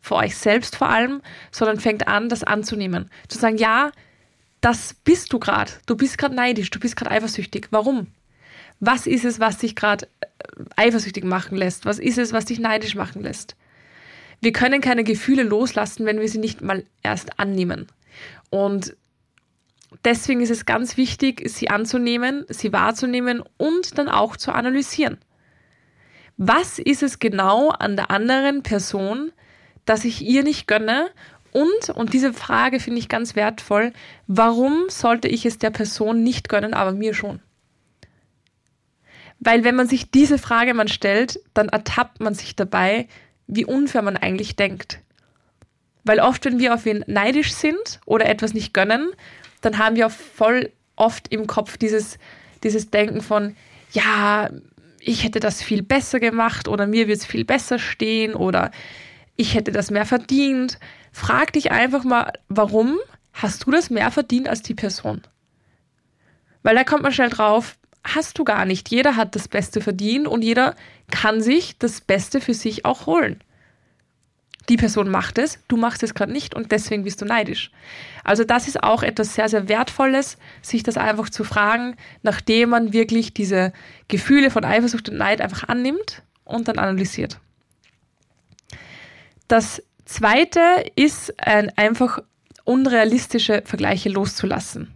vor 0.00 0.18
euch 0.18 0.36
selbst 0.36 0.76
vor 0.76 0.88
allem, 0.88 1.20
sondern 1.50 1.80
fängt 1.80 2.06
an, 2.06 2.28
das 2.28 2.44
anzunehmen. 2.44 3.10
Zu 3.28 3.38
sagen, 3.38 3.58
ja, 3.58 3.90
das 4.60 4.94
bist 4.94 5.32
du 5.32 5.40
gerade. 5.40 5.72
Du 5.86 5.96
bist 5.96 6.16
gerade 6.16 6.34
neidisch, 6.34 6.70
du 6.70 6.78
bist 6.78 6.96
gerade 6.96 7.10
eifersüchtig. 7.10 7.68
Warum? 7.70 8.06
Was 8.78 9.06
ist 9.06 9.24
es, 9.24 9.40
was 9.40 9.58
dich 9.58 9.74
gerade 9.74 10.06
äh, 10.20 10.26
eifersüchtig 10.76 11.24
machen 11.24 11.56
lässt? 11.56 11.86
Was 11.86 11.98
ist 11.98 12.18
es, 12.18 12.32
was 12.32 12.44
dich 12.44 12.60
neidisch 12.60 12.94
machen 12.94 13.22
lässt? 13.22 13.56
Wir 14.40 14.52
können 14.52 14.80
keine 14.80 15.02
Gefühle 15.02 15.42
loslassen, 15.42 16.06
wenn 16.06 16.20
wir 16.20 16.28
sie 16.28 16.38
nicht 16.38 16.60
mal 16.62 16.84
erst 17.02 17.40
annehmen. 17.40 17.88
Und 18.50 18.94
deswegen 20.04 20.40
ist 20.40 20.50
es 20.50 20.66
ganz 20.66 20.96
wichtig, 20.96 21.42
sie 21.46 21.68
anzunehmen, 21.68 22.44
sie 22.48 22.72
wahrzunehmen 22.72 23.42
und 23.56 23.98
dann 23.98 24.08
auch 24.08 24.36
zu 24.36 24.52
analysieren. 24.52 25.18
Was 26.36 26.78
ist 26.78 27.02
es 27.02 27.18
genau 27.18 27.70
an 27.70 27.96
der 27.96 28.10
anderen 28.10 28.62
Person, 28.62 29.32
dass 29.84 30.04
ich 30.04 30.22
ihr 30.22 30.42
nicht 30.42 30.66
gönne? 30.66 31.08
Und, 31.52 31.90
und 31.90 32.12
diese 32.12 32.34
Frage 32.34 32.80
finde 32.80 32.98
ich 32.98 33.08
ganz 33.08 33.34
wertvoll, 33.34 33.92
warum 34.26 34.84
sollte 34.88 35.28
ich 35.28 35.46
es 35.46 35.58
der 35.58 35.70
Person 35.70 36.22
nicht 36.22 36.50
gönnen, 36.50 36.74
aber 36.74 36.92
mir 36.92 37.14
schon? 37.14 37.40
Weil 39.38 39.64
wenn 39.64 39.76
man 39.76 39.88
sich 39.88 40.10
diese 40.10 40.38
Frage 40.38 40.74
mal 40.74 40.88
stellt, 40.88 41.40
dann 41.54 41.68
ertappt 41.68 42.20
man 42.20 42.34
sich 42.34 42.56
dabei, 42.56 43.08
wie 43.46 43.64
unfair 43.64 44.02
man 44.02 44.16
eigentlich 44.16 44.56
denkt. 44.56 45.00
Weil 46.04 46.20
oft, 46.20 46.44
wenn 46.44 46.58
wir 46.58 46.74
auf 46.74 46.84
wen 46.84 47.04
neidisch 47.06 47.52
sind 47.52 48.00
oder 48.04 48.26
etwas 48.26 48.54
nicht 48.54 48.74
gönnen, 48.74 49.10
dann 49.60 49.78
haben 49.78 49.96
wir 49.96 50.10
voll 50.10 50.72
oft 50.96 51.28
im 51.28 51.46
Kopf 51.46 51.76
dieses, 51.76 52.18
dieses 52.62 52.90
Denken 52.90 53.20
von, 53.20 53.56
ja, 53.92 54.50
ich 55.00 55.24
hätte 55.24 55.40
das 55.40 55.62
viel 55.62 55.82
besser 55.82 56.20
gemacht 56.20 56.68
oder 56.68 56.86
mir 56.86 57.06
wird 57.06 57.18
es 57.18 57.26
viel 57.26 57.44
besser 57.44 57.78
stehen 57.78 58.34
oder 58.34 58.70
ich 59.36 59.54
hätte 59.54 59.70
das 59.70 59.90
mehr 59.90 60.06
verdient. 60.06 60.78
Frag 61.12 61.52
dich 61.52 61.70
einfach 61.70 62.04
mal, 62.04 62.32
warum 62.48 62.98
hast 63.32 63.66
du 63.66 63.70
das 63.70 63.90
mehr 63.90 64.10
verdient 64.10 64.48
als 64.48 64.62
die 64.62 64.74
Person? 64.74 65.22
Weil 66.62 66.74
da 66.74 66.84
kommt 66.84 67.02
man 67.02 67.12
schnell 67.12 67.28
drauf, 67.28 67.76
hast 68.02 68.38
du 68.38 68.44
gar 68.44 68.64
nicht. 68.64 68.90
Jeder 68.90 69.16
hat 69.16 69.36
das 69.36 69.46
Beste 69.46 69.80
verdient 69.80 70.26
und 70.26 70.42
jeder 70.42 70.74
kann 71.10 71.40
sich 71.40 71.78
das 71.78 72.00
Beste 72.00 72.40
für 72.40 72.54
sich 72.54 72.84
auch 72.84 73.06
holen 73.06 73.40
die 74.68 74.76
Person 74.76 75.08
macht 75.08 75.38
es, 75.38 75.58
du 75.68 75.76
machst 75.76 76.02
es 76.02 76.14
gerade 76.14 76.32
nicht 76.32 76.54
und 76.54 76.72
deswegen 76.72 77.04
bist 77.04 77.20
du 77.20 77.24
neidisch. 77.24 77.70
Also 78.24 78.44
das 78.44 78.66
ist 78.66 78.82
auch 78.82 79.02
etwas 79.02 79.34
sehr, 79.34 79.48
sehr 79.48 79.68
Wertvolles, 79.68 80.38
sich 80.62 80.82
das 80.82 80.96
einfach 80.96 81.30
zu 81.30 81.44
fragen, 81.44 81.96
nachdem 82.22 82.70
man 82.70 82.92
wirklich 82.92 83.32
diese 83.32 83.72
Gefühle 84.08 84.50
von 84.50 84.64
Eifersucht 84.64 85.08
und 85.08 85.18
Neid 85.18 85.40
einfach 85.40 85.68
annimmt 85.68 86.22
und 86.44 86.68
dann 86.68 86.78
analysiert. 86.78 87.38
Das 89.48 89.82
zweite 90.04 90.60
ist 90.96 91.34
ein 91.38 91.70
einfach 91.76 92.20
unrealistische 92.64 93.62
Vergleiche 93.64 94.08
loszulassen. 94.08 94.92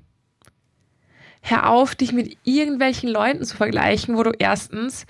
hör 1.42 1.70
auf, 1.70 1.94
dich 1.94 2.12
mit 2.12 2.36
irgendwelchen 2.44 3.08
Leuten 3.08 3.44
zu 3.44 3.56
vergleichen, 3.56 4.16
wo 4.16 4.22
du 4.22 4.32
erstens 4.38 5.06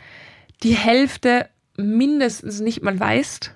die 0.62 0.74
Hälfte 0.76 1.48
mindestens 1.76 2.60
nicht 2.60 2.82
mal 2.82 2.98
weißt. 3.00 3.54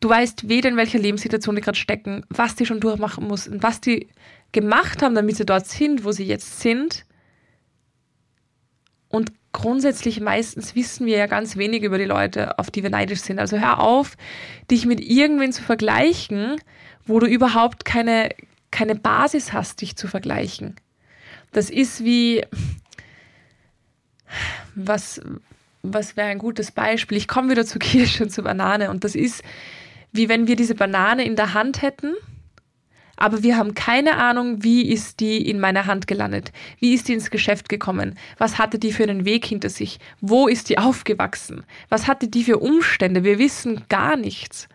Du 0.00 0.08
weißt 0.08 0.48
weder 0.48 0.70
in 0.70 0.76
welcher 0.76 0.98
Lebenssituation 0.98 1.54
die 1.56 1.62
gerade 1.62 1.78
stecken, 1.78 2.24
was 2.30 2.54
die 2.54 2.64
schon 2.64 2.80
durchmachen 2.80 3.28
mussten, 3.28 3.62
was 3.62 3.80
die 3.80 4.08
gemacht 4.52 5.02
haben, 5.02 5.14
damit 5.14 5.36
sie 5.36 5.44
dort 5.44 5.66
sind, 5.66 6.04
wo 6.04 6.12
sie 6.12 6.24
jetzt 6.24 6.60
sind. 6.60 7.04
Und 9.08 9.32
grundsätzlich 9.52 10.20
meistens 10.20 10.74
wissen 10.74 11.06
wir 11.06 11.18
ja 11.18 11.26
ganz 11.26 11.56
wenig 11.56 11.82
über 11.82 11.98
die 11.98 12.04
Leute, 12.04 12.58
auf 12.58 12.70
die 12.70 12.82
wir 12.82 12.90
neidisch 12.90 13.20
sind. 13.20 13.38
Also 13.38 13.58
hör 13.58 13.80
auf, 13.80 14.16
dich 14.70 14.86
mit 14.86 15.00
irgendwen 15.00 15.52
zu 15.52 15.62
vergleichen, 15.62 16.56
wo 17.04 17.18
du 17.18 17.26
überhaupt 17.26 17.84
keine, 17.84 18.30
keine 18.70 18.94
Basis 18.94 19.52
hast, 19.52 19.82
dich 19.82 19.96
zu 19.96 20.08
vergleichen. 20.08 20.76
Das 21.52 21.68
ist 21.68 22.04
wie, 22.04 22.46
was, 24.74 25.20
was 25.82 26.16
wäre 26.16 26.28
ein 26.28 26.38
gutes 26.38 26.70
Beispiel? 26.70 27.18
Ich 27.18 27.28
komme 27.28 27.50
wieder 27.50 27.66
zur 27.66 27.80
Kirsche 27.80 28.24
und 28.24 28.30
zur 28.30 28.44
Banane 28.44 28.90
und 28.90 29.04
das 29.04 29.14
ist, 29.14 29.42
wie 30.12 30.28
wenn 30.28 30.46
wir 30.46 30.56
diese 30.56 30.74
Banane 30.74 31.24
in 31.24 31.36
der 31.36 31.54
Hand 31.54 31.82
hätten 31.82 32.14
aber 33.20 33.42
wir 33.42 33.58
haben 33.58 33.74
keine 33.74 34.16
Ahnung, 34.16 34.64
wie 34.64 34.90
ist 34.90 35.20
die 35.20 35.46
in 35.46 35.60
meiner 35.60 35.84
Hand 35.84 36.06
gelandet? 36.06 36.52
Wie 36.78 36.94
ist 36.94 37.06
die 37.06 37.12
ins 37.12 37.30
Geschäft 37.30 37.68
gekommen? 37.68 38.18
Was 38.38 38.56
hatte 38.56 38.78
die 38.78 38.92
für 38.92 39.02
einen 39.02 39.26
Weg 39.26 39.44
hinter 39.44 39.68
sich? 39.68 40.00
Wo 40.22 40.48
ist 40.48 40.70
die 40.70 40.78
aufgewachsen? 40.78 41.64
Was 41.90 42.08
hatte 42.08 42.28
die 42.28 42.44
für 42.44 42.58
Umstände? 42.58 43.22
Wir 43.22 43.38
wissen 43.38 43.84
gar 43.90 44.16
nichts. 44.16 44.68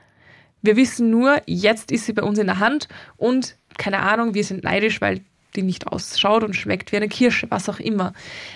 Wir 0.62 0.76
wissen 0.76 1.10
nur, 1.10 1.42
jetzt 1.48 1.92
ist 1.92 2.06
sie 2.06 2.14
bei 2.14 2.22
uns 2.22 2.38
in 2.38 2.46
der 2.46 2.60
Hand 2.60 2.88
und 3.18 3.58
keine 3.80 4.00
Ahnung, 4.00 4.36
wir 4.36 4.44
sind 4.44 4.64
neidisch, 4.64 5.02
weil 5.02 5.22
die 5.56 5.64
nicht 5.64 5.88
ausschaut 5.88 6.44
und 6.44 6.56
schmeckt 6.56 6.92
wie 6.92 6.98
eine 6.98 7.10
Kirsche, 7.10 7.50
was 7.50 7.68
auch 7.68 7.80
immer. 7.80 8.14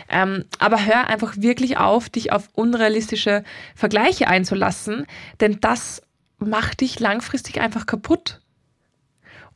Ähm, 0.08 0.46
aber 0.60 0.86
hör 0.86 1.08
einfach 1.08 1.34
wirklich 1.38 1.78
auf, 1.78 2.10
dich 2.10 2.32
auf 2.32 2.50
unrealistische 2.54 3.44
Vergleiche 3.74 4.28
einzulassen, 4.28 5.08
denn 5.40 5.58
das 5.62 6.04
macht 6.40 6.82
dich 6.82 7.00
langfristig 7.00 7.62
einfach 7.62 7.86
kaputt. 7.86 8.42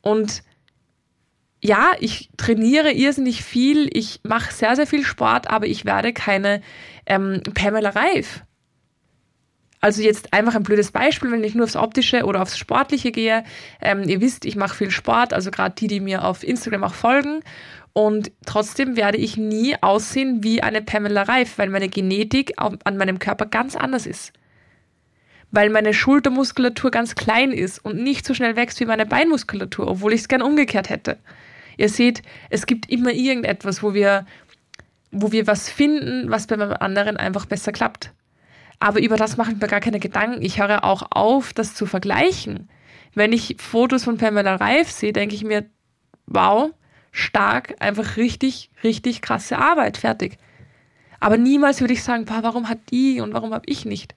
Und 0.01 0.43
ja, 1.61 1.91
ich 1.99 2.29
trainiere 2.35 2.91
irrsinnig 2.91 3.43
viel, 3.43 3.89
ich 3.93 4.19
mache 4.23 4.53
sehr, 4.53 4.75
sehr 4.75 4.85
viel 4.85 5.05
Sport, 5.05 5.49
aber 5.49 5.65
ich 5.65 5.85
werde 5.85 6.11
keine 6.11 6.61
ähm, 7.05 7.41
Pamela 7.53 7.91
Reif. 7.91 8.43
Also 9.79 10.01
jetzt 10.01 10.33
einfach 10.33 10.55
ein 10.55 10.63
blödes 10.63 10.91
Beispiel, 10.91 11.31
wenn 11.31 11.43
ich 11.43 11.55
nur 11.55 11.65
aufs 11.65 11.75
Optische 11.75 12.23
oder 12.25 12.41
aufs 12.41 12.57
Sportliche 12.57 13.11
gehe. 13.11 13.43
Ähm, 13.81 14.03
ihr 14.03 14.21
wisst, 14.21 14.45
ich 14.45 14.55
mache 14.55 14.75
viel 14.75 14.91
Sport, 14.91 15.33
also 15.33 15.51
gerade 15.51 15.75
die, 15.75 15.87
die 15.87 15.99
mir 15.99 16.25
auf 16.25 16.43
Instagram 16.43 16.85
auch 16.85 16.93
folgen. 16.93 17.41
Und 17.93 18.31
trotzdem 18.45 18.95
werde 18.95 19.17
ich 19.17 19.37
nie 19.37 19.75
aussehen 19.81 20.43
wie 20.43 20.63
eine 20.63 20.81
Pamela 20.81 21.23
Reif, 21.23 21.57
weil 21.57 21.69
meine 21.69 21.89
Genetik 21.89 22.53
an 22.57 22.97
meinem 22.97 23.19
Körper 23.19 23.45
ganz 23.45 23.75
anders 23.75 24.05
ist 24.05 24.33
weil 25.53 25.69
meine 25.69 25.93
Schultermuskulatur 25.93 26.89
ganz 26.89 27.13
klein 27.13 27.51
ist 27.51 27.77
und 27.85 27.97
nicht 27.97 28.25
so 28.25 28.33
schnell 28.33 28.55
wächst 28.55 28.79
wie 28.79 28.85
meine 28.85 29.05
Beinmuskulatur, 29.05 29.87
obwohl 29.87 30.11
ich 30.11 30.21
es 30.21 30.27
gern 30.27 30.41
umgekehrt 30.41 30.89
hätte. 30.89 31.19
Ihr 31.77 31.89
seht, 31.89 32.23
es 32.49 32.65
gibt 32.65 32.89
immer 32.89 33.11
irgendetwas, 33.11 33.83
wo 33.83 33.93
wir, 33.93 34.25
wo 35.11 35.31
wir 35.31 35.45
was 35.45 35.69
finden, 35.69 36.31
was 36.31 36.47
bei 36.47 36.55
einem 36.55 36.73
anderen 36.73 37.17
einfach 37.17 37.45
besser 37.45 37.71
klappt. 37.71 38.11
Aber 38.79 38.99
über 38.99 39.15
das 39.15 39.37
mache 39.37 39.51
ich 39.51 39.61
mir 39.61 39.67
gar 39.67 39.79
keine 39.79 39.99
Gedanken. 39.99 40.41
Ich 40.41 40.59
höre 40.59 40.83
auch 40.83 41.03
auf, 41.11 41.53
das 41.53 41.75
zu 41.75 41.85
vergleichen. 41.85 42.67
Wenn 43.13 43.31
ich 43.31 43.55
Fotos 43.59 44.05
von 44.05 44.17
Pamela 44.17 44.55
Reif 44.55 44.89
sehe, 44.89 45.13
denke 45.13 45.35
ich 45.35 45.43
mir, 45.43 45.65
wow, 46.25 46.71
stark, 47.11 47.75
einfach 47.79 48.17
richtig, 48.17 48.71
richtig 48.83 49.21
krasse 49.21 49.59
Arbeit, 49.59 49.97
fertig. 49.97 50.39
Aber 51.19 51.37
niemals 51.37 51.79
würde 51.79 51.93
ich 51.93 52.03
sagen, 52.03 52.25
warum 52.27 52.69
hat 52.69 52.79
die 52.89 53.21
und 53.21 53.35
warum 53.35 53.53
habe 53.53 53.67
ich 53.67 53.85
nicht? 53.85 54.15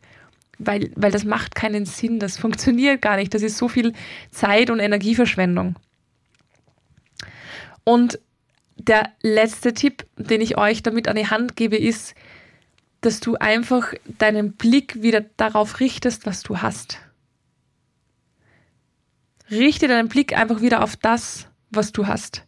Weil, 0.58 0.90
weil 0.94 1.10
das 1.10 1.24
macht 1.24 1.54
keinen 1.54 1.86
Sinn, 1.86 2.18
das 2.18 2.38
funktioniert 2.38 3.02
gar 3.02 3.16
nicht, 3.16 3.34
das 3.34 3.42
ist 3.42 3.58
so 3.58 3.68
viel 3.68 3.92
Zeit 4.30 4.70
und 4.70 4.80
Energieverschwendung. 4.80 5.76
Und 7.84 8.18
der 8.76 9.12
letzte 9.22 9.72
Tipp, 9.72 10.06
den 10.16 10.40
ich 10.40 10.58
euch 10.58 10.82
damit 10.82 11.08
an 11.08 11.16
die 11.16 11.28
Hand 11.28 11.56
gebe, 11.56 11.76
ist, 11.76 12.14
dass 13.00 13.20
du 13.20 13.36
einfach 13.36 13.94
deinen 14.18 14.52
Blick 14.52 15.02
wieder 15.02 15.20
darauf 15.36 15.80
richtest, 15.80 16.26
was 16.26 16.42
du 16.42 16.58
hast. 16.58 16.98
Richte 19.50 19.86
deinen 19.86 20.08
Blick 20.08 20.36
einfach 20.36 20.60
wieder 20.60 20.82
auf 20.82 20.96
das, 20.96 21.46
was 21.70 21.92
du 21.92 22.06
hast. 22.06 22.44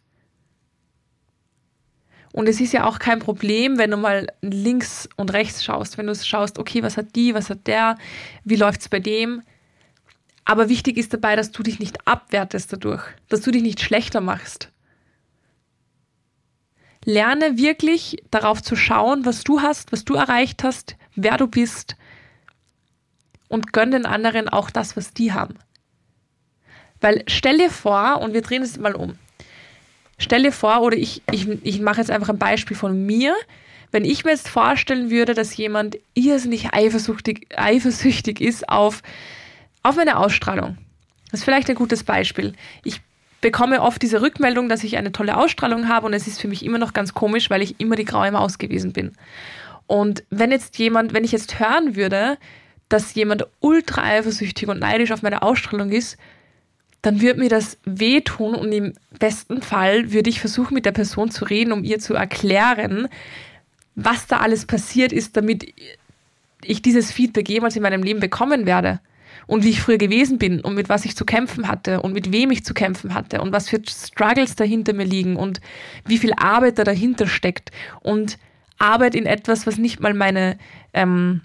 Und 2.39 2.47
es 2.47 2.61
ist 2.61 2.71
ja 2.71 2.85
auch 2.85 2.99
kein 2.99 3.19
Problem, 3.19 3.77
wenn 3.77 3.91
du 3.91 3.97
mal 3.97 4.27
links 4.39 5.09
und 5.17 5.33
rechts 5.33 5.61
schaust, 5.61 5.97
wenn 5.97 6.07
du 6.07 6.15
schaust, 6.15 6.57
okay, 6.57 6.81
was 6.81 6.95
hat 6.95 7.13
die, 7.17 7.33
was 7.33 7.49
hat 7.49 7.67
der, 7.67 7.97
wie 8.45 8.55
läuft 8.55 8.79
es 8.79 8.87
bei 8.87 9.01
dem. 9.01 9.41
Aber 10.45 10.69
wichtig 10.69 10.95
ist 10.95 11.13
dabei, 11.13 11.35
dass 11.35 11.51
du 11.51 11.63
dich 11.63 11.79
nicht 11.79 12.07
abwertest 12.07 12.71
dadurch, 12.71 13.03
dass 13.27 13.41
du 13.41 13.51
dich 13.51 13.61
nicht 13.61 13.81
schlechter 13.81 14.21
machst. 14.21 14.71
Lerne 17.03 17.57
wirklich 17.57 18.23
darauf 18.31 18.63
zu 18.63 18.77
schauen, 18.77 19.25
was 19.25 19.43
du 19.43 19.59
hast, 19.59 19.91
was 19.91 20.05
du 20.05 20.13
erreicht 20.13 20.63
hast, 20.63 20.95
wer 21.15 21.35
du 21.35 21.45
bist 21.45 21.97
und 23.49 23.73
gönn 23.73 23.91
den 23.91 24.05
anderen 24.05 24.47
auch 24.47 24.69
das, 24.69 24.95
was 24.95 25.13
die 25.13 25.33
haben. 25.33 25.55
Weil 27.01 27.21
stell 27.27 27.57
dir 27.57 27.69
vor, 27.69 28.21
und 28.21 28.33
wir 28.33 28.41
drehen 28.41 28.63
es 28.63 28.79
mal 28.79 28.95
um, 28.95 29.19
Stell 30.19 30.43
dir 30.43 30.51
vor, 30.51 30.81
oder 30.81 30.97
ich, 30.97 31.23
ich, 31.31 31.47
ich 31.63 31.79
mache 31.79 31.99
jetzt 31.99 32.11
einfach 32.11 32.29
ein 32.29 32.37
Beispiel 32.37 32.77
von 32.77 33.05
mir. 33.05 33.33
Wenn 33.91 34.05
ich 34.05 34.23
mir 34.25 34.31
jetzt 34.31 34.49
vorstellen 34.49 35.09
würde, 35.09 35.33
dass 35.33 35.57
jemand 35.57 35.97
irrsinnig 36.13 36.73
eifersüchtig, 36.73 37.47
eifersüchtig 37.55 38.39
ist 38.39 38.69
auf, 38.69 39.01
auf 39.81 39.95
meine 39.95 40.17
Ausstrahlung. 40.17 40.77
Das 41.31 41.39
ist 41.39 41.43
vielleicht 41.45 41.69
ein 41.69 41.75
gutes 41.75 42.03
Beispiel. 42.03 42.53
Ich 42.83 43.01
bekomme 43.41 43.81
oft 43.81 44.01
diese 44.01 44.21
Rückmeldung, 44.21 44.67
dass 44.69 44.83
ich 44.83 44.97
eine 44.97 45.11
tolle 45.11 45.37
Ausstrahlung 45.37 45.87
habe 45.87 46.05
und 46.05 46.13
es 46.13 46.27
ist 46.27 46.41
für 46.41 46.49
mich 46.49 46.65
immer 46.65 46.77
noch 46.77 46.93
ganz 46.93 47.13
komisch, 47.13 47.49
weil 47.49 47.61
ich 47.61 47.79
immer 47.79 47.95
die 47.95 48.05
graue 48.05 48.31
Maus 48.31 48.57
gewesen 48.57 48.91
bin. 48.91 49.13
Und 49.87 50.23
wenn 50.29 50.51
jetzt 50.51 50.77
jemand, 50.77 51.13
wenn 51.13 51.23
ich 51.23 51.31
jetzt 51.31 51.59
hören 51.59 51.95
würde, 51.95 52.37
dass 52.89 53.13
jemand 53.15 53.47
ultra 53.59 54.03
eifersüchtig 54.03 54.67
und 54.67 54.79
neidisch 54.79 55.11
auf 55.11 55.21
meine 55.21 55.41
Ausstrahlung 55.41 55.91
ist, 55.91 56.17
dann 57.01 57.21
wird 57.21 57.37
mir 57.37 57.49
das 57.49 57.77
wehtun 57.85 58.55
und 58.55 58.71
im 58.71 58.93
besten 59.19 59.61
Fall 59.61 60.11
würde 60.11 60.29
ich 60.29 60.39
versuchen, 60.39 60.73
mit 60.73 60.85
der 60.85 60.91
Person 60.91 61.31
zu 61.31 61.45
reden, 61.45 61.71
um 61.71 61.83
ihr 61.83 61.99
zu 61.99 62.13
erklären, 62.13 63.07
was 63.95 64.27
da 64.27 64.37
alles 64.37 64.65
passiert 64.65 65.13
ist, 65.13 65.37
damit 65.37 65.73
ich 66.63 66.81
dieses 66.81 67.11
Feedback 67.11 67.47
jemals 67.49 67.75
in 67.75 67.83
meinem 67.83 68.03
Leben 68.03 68.19
bekommen 68.19 68.65
werde. 68.65 68.99
Und 69.47 69.63
wie 69.63 69.69
ich 69.69 69.81
früher 69.81 69.97
gewesen 69.97 70.37
bin 70.37 70.61
und 70.61 70.75
mit 70.75 70.89
was 70.89 71.05
ich 71.05 71.15
zu 71.15 71.25
kämpfen 71.25 71.67
hatte 71.67 72.01
und 72.01 72.13
mit 72.13 72.31
wem 72.31 72.51
ich 72.51 72.63
zu 72.63 72.75
kämpfen 72.75 73.15
hatte 73.15 73.41
und 73.41 73.51
was 73.51 73.67
für 73.67 73.81
Struggles 73.87 74.55
dahinter 74.55 74.93
mir 74.93 75.05
liegen 75.05 75.37
und 75.37 75.59
wie 76.05 76.19
viel 76.19 76.33
Arbeit 76.33 76.77
da 76.77 76.83
dahinter 76.83 77.25
steckt 77.25 77.71
und 78.01 78.37
Arbeit 78.77 79.15
in 79.15 79.25
etwas, 79.25 79.65
was 79.65 79.77
nicht 79.77 80.01
mal 80.01 80.13
meine 80.13 80.57
ähm, 80.93 81.41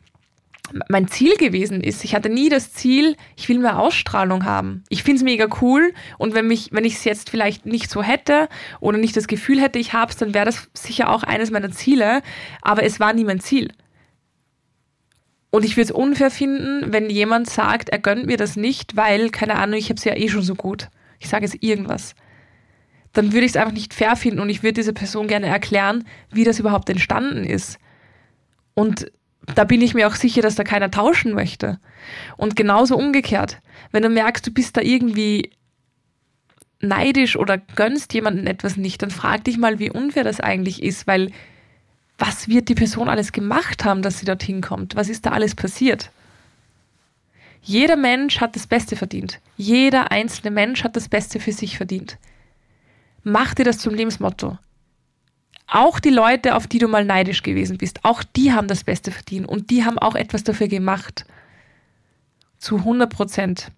mein 0.88 1.08
Ziel 1.08 1.36
gewesen 1.36 1.82
ist. 1.82 2.04
Ich 2.04 2.14
hatte 2.14 2.30
nie 2.30 2.48
das 2.48 2.72
Ziel, 2.72 3.16
ich 3.36 3.48
will 3.48 3.58
mehr 3.58 3.78
Ausstrahlung 3.78 4.44
haben. 4.44 4.82
Ich 4.88 5.02
finde 5.02 5.18
es 5.18 5.24
mega 5.24 5.46
cool 5.60 5.92
und 6.18 6.34
wenn 6.34 6.46
mich, 6.46 6.70
wenn 6.72 6.84
ich 6.84 6.94
es 6.94 7.04
jetzt 7.04 7.30
vielleicht 7.30 7.66
nicht 7.66 7.90
so 7.90 8.02
hätte 8.02 8.48
oder 8.80 8.98
nicht 8.98 9.16
das 9.16 9.28
Gefühl 9.28 9.60
hätte, 9.60 9.78
ich 9.78 9.92
habe 9.92 10.10
es, 10.10 10.16
dann 10.16 10.34
wäre 10.34 10.46
das 10.46 10.68
sicher 10.72 11.10
auch 11.10 11.22
eines 11.22 11.50
meiner 11.50 11.70
Ziele, 11.70 12.22
aber 12.62 12.82
es 12.82 12.98
war 12.98 13.12
nie 13.12 13.24
mein 13.24 13.40
Ziel. 13.40 13.72
Und 15.50 15.64
ich 15.64 15.76
würde 15.76 15.84
es 15.84 15.90
unfair 15.92 16.32
finden, 16.32 16.92
wenn 16.92 17.10
jemand 17.10 17.48
sagt, 17.48 17.90
er 17.90 18.00
gönnt 18.00 18.26
mir 18.26 18.36
das 18.36 18.56
nicht, 18.56 18.96
weil, 18.96 19.30
keine 19.30 19.56
Ahnung, 19.56 19.78
ich 19.78 19.88
habe 19.88 19.98
es 19.98 20.04
ja 20.04 20.16
eh 20.16 20.28
schon 20.28 20.42
so 20.42 20.56
gut. 20.56 20.88
Ich 21.20 21.28
sage 21.28 21.44
jetzt 21.44 21.62
irgendwas. 21.62 22.16
Dann 23.12 23.32
würde 23.32 23.46
ich 23.46 23.52
es 23.52 23.56
einfach 23.56 23.72
nicht 23.72 23.94
fair 23.94 24.16
finden 24.16 24.40
und 24.40 24.48
ich 24.48 24.64
würde 24.64 24.72
dieser 24.72 24.92
Person 24.92 25.28
gerne 25.28 25.46
erklären, 25.46 26.04
wie 26.32 26.42
das 26.42 26.58
überhaupt 26.58 26.90
entstanden 26.90 27.44
ist. 27.44 27.78
Und 28.74 29.12
da 29.54 29.64
bin 29.64 29.80
ich 29.82 29.94
mir 29.94 30.08
auch 30.08 30.14
sicher, 30.14 30.42
dass 30.42 30.54
da 30.54 30.64
keiner 30.64 30.90
tauschen 30.90 31.32
möchte. 31.32 31.78
Und 32.36 32.56
genauso 32.56 32.96
umgekehrt, 32.96 33.58
wenn 33.92 34.02
du 34.02 34.08
merkst, 34.08 34.46
du 34.46 34.50
bist 34.52 34.76
da 34.76 34.80
irgendwie 34.80 35.50
neidisch 36.80 37.36
oder 37.36 37.58
gönnst 37.58 38.12
jemandem 38.14 38.46
etwas 38.46 38.76
nicht, 38.76 39.02
dann 39.02 39.10
frag 39.10 39.44
dich 39.44 39.58
mal, 39.58 39.78
wie 39.78 39.90
unfair 39.90 40.24
das 40.24 40.40
eigentlich 40.40 40.82
ist, 40.82 41.06
weil 41.06 41.30
was 42.18 42.48
wird 42.48 42.68
die 42.68 42.74
Person 42.74 43.08
alles 43.08 43.32
gemacht 43.32 43.84
haben, 43.84 44.02
dass 44.02 44.18
sie 44.18 44.26
dorthin 44.26 44.60
kommt? 44.60 44.94
Was 44.94 45.08
ist 45.08 45.26
da 45.26 45.30
alles 45.30 45.54
passiert? 45.54 46.10
Jeder 47.62 47.96
Mensch 47.96 48.40
hat 48.40 48.54
das 48.56 48.66
Beste 48.66 48.94
verdient. 48.94 49.40
Jeder 49.56 50.10
einzelne 50.10 50.50
Mensch 50.50 50.84
hat 50.84 50.96
das 50.96 51.08
Beste 51.08 51.40
für 51.40 51.52
sich 51.52 51.76
verdient. 51.76 52.18
Mach 53.22 53.54
dir 53.54 53.64
das 53.64 53.78
zum 53.78 53.94
Lebensmotto. 53.94 54.58
Auch 55.66 55.98
die 55.98 56.10
Leute, 56.10 56.54
auf 56.54 56.66
die 56.66 56.78
du 56.78 56.88
mal 56.88 57.04
neidisch 57.04 57.42
gewesen 57.42 57.78
bist, 57.78 58.04
auch 58.04 58.22
die 58.22 58.52
haben 58.52 58.68
das 58.68 58.84
Beste 58.84 59.10
verdient 59.10 59.48
und 59.48 59.70
die 59.70 59.84
haben 59.84 59.98
auch 59.98 60.14
etwas 60.14 60.44
dafür 60.44 60.68
gemacht. 60.68 61.24
Zu 62.58 62.78
100 62.78 63.10
Prozent. 63.10 63.70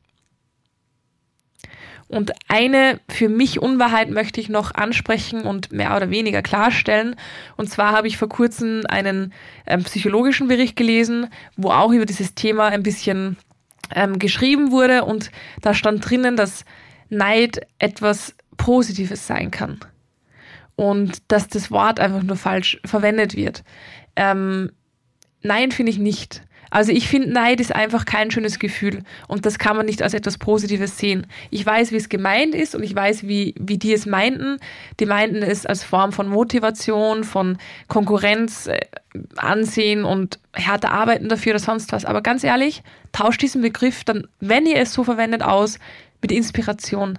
Und 2.09 2.33
eine 2.47 3.01
für 3.09 3.29
mich 3.29 3.61
Unwahrheit 3.61 4.11
möchte 4.11 4.41
ich 4.41 4.49
noch 4.49 4.73
ansprechen 4.73 5.43
und 5.43 5.73
mehr 5.73 5.97
oder 5.97 6.09
weniger 6.11 6.41
klarstellen. 6.41 7.17
Und 7.57 7.69
zwar 7.69 7.93
habe 7.93 8.07
ich 8.07 8.17
vor 8.17 8.29
kurzem 8.29 8.83
einen 8.89 9.33
ähm, 9.67 9.83
psychologischen 9.83 10.47
Bericht 10.47 10.77
gelesen, 10.77 11.29
wo 11.57 11.71
auch 11.71 11.91
über 11.91 12.07
dieses 12.07 12.35
Thema 12.35 12.67
ein 12.67 12.85
bisschen 12.85 13.37
ähm, 13.93 14.21
geschrieben 14.21 14.71
wurde. 14.71 15.05
Und 15.05 15.33
da 15.63 15.75
stand 15.75 16.09
drinnen, 16.09 16.37
dass 16.37 16.65
Neid 17.09 17.67
etwas 17.81 18.35
Positives 18.57 19.27
sein 19.27 19.51
kann. 19.51 19.81
Und 20.77 21.23
dass 21.29 21.49
das 21.49 21.71
Wort 21.71 22.01
einfach 22.01 22.23
nur 22.23 22.37
falsch 22.37 22.79
verwendet 22.85 23.35
wird. 23.35 23.65
Ähm, 24.15 24.71
nein, 25.43 25.73
finde 25.73 25.91
ich 25.91 25.99
nicht. 25.99 26.43
Also 26.71 26.93
ich 26.93 27.09
finde, 27.09 27.31
Neid 27.31 27.61
ist 27.61 27.75
einfach 27.75 28.05
kein 28.05 28.31
schönes 28.31 28.59
Gefühl 28.59 29.03
und 29.29 29.47
das 29.47 29.59
kann 29.59 29.77
man 29.77 29.87
nicht 29.87 30.03
als 30.03 30.15
etwas 30.15 30.37
Positives 30.37 30.99
sehen. 30.99 31.27
Ich 31.51 31.65
weiß, 31.65 31.93
wie 31.93 31.97
es 31.97 32.09
gemeint 32.09 32.55
ist 32.55 32.75
und 32.75 32.83
ich 32.83 32.95
weiß, 32.95 33.27
wie, 33.27 33.55
wie 33.59 33.79
die 33.79 33.93
es 33.93 34.05
meinten. 34.05 34.59
Die 34.99 35.07
meinten 35.07 35.43
es 35.43 35.65
als 35.65 35.85
Form 35.85 36.13
von 36.13 36.29
Motivation, 36.29 37.25
von 37.25 37.59
Konkurrenz, 37.89 38.67
äh, 38.67 38.81
Ansehen 39.37 40.05
und 40.05 40.41
härter 40.53 40.91
arbeiten 40.91 41.29
dafür 41.29 41.53
oder 41.53 41.61
sonst 41.61 41.93
was. 41.93 42.05
Aber 42.05 42.21
ganz 42.21 42.43
ehrlich, 42.45 42.83
tauscht 43.13 43.43
diesen 43.43 43.63
Begriff 43.63 44.05
dann, 44.05 44.27
wenn 44.41 44.67
ihr 44.67 44.77
es 44.77 44.93
so 44.93 45.05
verwendet, 45.05 45.43
aus 45.43 45.79
mit 46.21 46.33
Inspiration. 46.33 47.19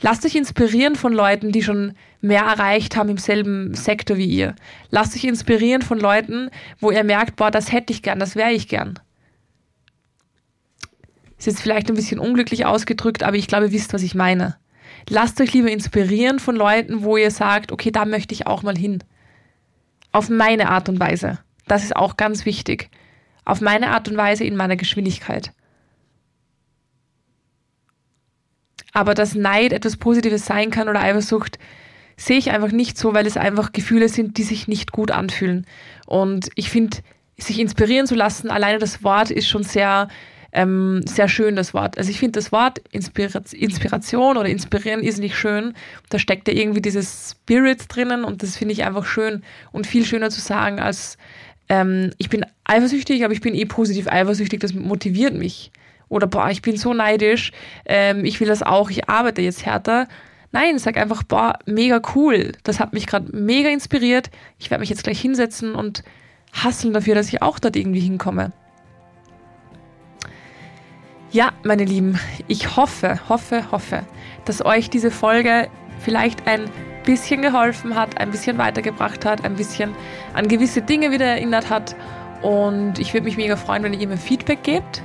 Lasst 0.00 0.26
euch 0.26 0.34
inspirieren 0.34 0.96
von 0.96 1.12
Leuten, 1.12 1.52
die 1.52 1.62
schon 1.62 1.94
mehr 2.20 2.42
erreicht 2.42 2.96
haben 2.96 3.08
im 3.08 3.18
selben 3.18 3.74
Sektor 3.74 4.16
wie 4.16 4.26
ihr. 4.26 4.54
Lasst 4.90 5.14
euch 5.14 5.24
inspirieren 5.24 5.82
von 5.82 5.98
Leuten, 5.98 6.50
wo 6.80 6.90
ihr 6.90 7.04
merkt, 7.04 7.36
boah, 7.36 7.50
das 7.50 7.72
hätte 7.72 7.92
ich 7.92 8.02
gern, 8.02 8.18
das 8.18 8.36
wäre 8.36 8.52
ich 8.52 8.68
gern. 8.68 8.98
Ist 11.38 11.46
jetzt 11.46 11.60
vielleicht 11.60 11.88
ein 11.88 11.96
bisschen 11.96 12.18
unglücklich 12.18 12.64
ausgedrückt, 12.64 13.22
aber 13.22 13.36
ich 13.36 13.46
glaube, 13.46 13.66
ihr 13.66 13.72
wisst, 13.72 13.92
was 13.92 14.02
ich 14.02 14.14
meine. 14.14 14.56
Lasst 15.08 15.40
euch 15.40 15.52
lieber 15.52 15.70
inspirieren 15.70 16.38
von 16.38 16.56
Leuten, 16.56 17.02
wo 17.02 17.16
ihr 17.16 17.30
sagt, 17.30 17.72
okay, 17.72 17.90
da 17.90 18.04
möchte 18.04 18.34
ich 18.34 18.46
auch 18.46 18.62
mal 18.62 18.76
hin. 18.76 19.04
Auf 20.12 20.28
meine 20.30 20.70
Art 20.70 20.88
und 20.88 20.98
Weise. 20.98 21.38
Das 21.66 21.84
ist 21.84 21.94
auch 21.94 22.16
ganz 22.16 22.46
wichtig. 22.46 22.90
Auf 23.44 23.60
meine 23.60 23.90
Art 23.90 24.08
und 24.08 24.16
Weise 24.16 24.44
in 24.44 24.56
meiner 24.56 24.76
Geschwindigkeit. 24.76 25.52
Aber 28.92 29.14
dass 29.14 29.34
Neid 29.34 29.72
etwas 29.72 29.98
Positives 29.98 30.46
sein 30.46 30.70
kann 30.70 30.88
oder 30.88 31.02
Eifersucht, 31.02 31.58
sehe 32.16 32.38
ich 32.38 32.50
einfach 32.50 32.72
nicht 32.72 32.96
so, 32.98 33.14
weil 33.14 33.26
es 33.26 33.36
einfach 33.36 33.72
Gefühle 33.72 34.08
sind, 34.08 34.38
die 34.38 34.42
sich 34.42 34.68
nicht 34.68 34.92
gut 34.92 35.10
anfühlen. 35.10 35.66
Und 36.06 36.48
ich 36.54 36.70
finde, 36.70 36.98
sich 37.36 37.60
inspirieren 37.60 38.06
zu 38.06 38.14
lassen, 38.14 38.50
alleine 38.50 38.78
das 38.78 39.04
Wort 39.04 39.30
ist 39.30 39.48
schon 39.48 39.62
sehr, 39.62 40.08
ähm, 40.52 41.02
sehr 41.06 41.28
schön, 41.28 41.56
das 41.56 41.74
Wort. 41.74 41.98
Also 41.98 42.10
ich 42.10 42.18
finde 42.18 42.38
das 42.38 42.52
Wort 42.52 42.78
Inspira 42.90 43.42
Inspiration 43.52 44.38
oder 44.38 44.48
inspirieren 44.48 45.02
ist 45.02 45.18
nicht 45.18 45.36
schön. 45.36 45.74
Da 46.08 46.18
steckt 46.18 46.48
ja 46.48 46.54
irgendwie 46.54 46.80
dieses 46.80 47.36
Spirit 47.42 47.84
drinnen 47.88 48.24
und 48.24 48.42
das 48.42 48.56
finde 48.56 48.72
ich 48.72 48.84
einfach 48.84 49.04
schön 49.04 49.42
und 49.72 49.86
viel 49.86 50.06
schöner 50.06 50.30
zu 50.30 50.40
sagen 50.40 50.80
als 50.80 51.18
ähm, 51.68 52.12
ich 52.18 52.30
bin 52.30 52.46
eifersüchtig, 52.64 53.24
aber 53.24 53.32
ich 53.32 53.40
bin 53.40 53.54
eh 53.54 53.64
positiv 53.64 54.08
eifersüchtig, 54.08 54.60
das 54.60 54.72
motiviert 54.72 55.34
mich. 55.34 55.72
Oder 56.08 56.28
boah, 56.28 56.48
ich 56.50 56.62
bin 56.62 56.76
so 56.76 56.94
neidisch, 56.94 57.50
ähm, 57.84 58.24
ich 58.24 58.38
will 58.40 58.46
das 58.46 58.62
auch, 58.62 58.90
ich 58.90 59.08
arbeite 59.08 59.42
jetzt 59.42 59.66
härter. 59.66 60.06
Nein, 60.58 60.78
sag 60.78 60.96
einfach, 60.96 61.22
boah, 61.22 61.58
mega 61.66 62.00
cool. 62.14 62.52
Das 62.62 62.80
hat 62.80 62.94
mich 62.94 63.06
gerade 63.06 63.26
mega 63.36 63.68
inspiriert. 63.68 64.30
Ich 64.58 64.70
werde 64.70 64.80
mich 64.80 64.88
jetzt 64.88 65.04
gleich 65.04 65.20
hinsetzen 65.20 65.74
und 65.74 66.02
hasseln 66.50 66.94
dafür, 66.94 67.14
dass 67.14 67.28
ich 67.28 67.42
auch 67.42 67.58
dort 67.58 67.76
irgendwie 67.76 68.00
hinkomme. 68.00 68.52
Ja, 71.30 71.52
meine 71.62 71.84
Lieben, 71.84 72.18
ich 72.48 72.74
hoffe, 72.74 73.20
hoffe, 73.28 73.70
hoffe, 73.70 74.06
dass 74.46 74.64
euch 74.64 74.88
diese 74.88 75.10
Folge 75.10 75.68
vielleicht 75.98 76.46
ein 76.46 76.70
bisschen 77.04 77.42
geholfen 77.42 77.94
hat, 77.94 78.16
ein 78.16 78.30
bisschen 78.30 78.56
weitergebracht 78.56 79.26
hat, 79.26 79.44
ein 79.44 79.56
bisschen 79.56 79.94
an 80.32 80.48
gewisse 80.48 80.80
Dinge 80.80 81.10
wieder 81.10 81.26
erinnert 81.26 81.68
hat. 81.68 81.96
Und 82.40 82.98
ich 82.98 83.12
würde 83.12 83.24
mich 83.24 83.36
mega 83.36 83.56
freuen, 83.56 83.82
wenn 83.82 83.92
ihr 83.92 84.08
mir 84.08 84.16
Feedback 84.16 84.62
gebt 84.62 85.02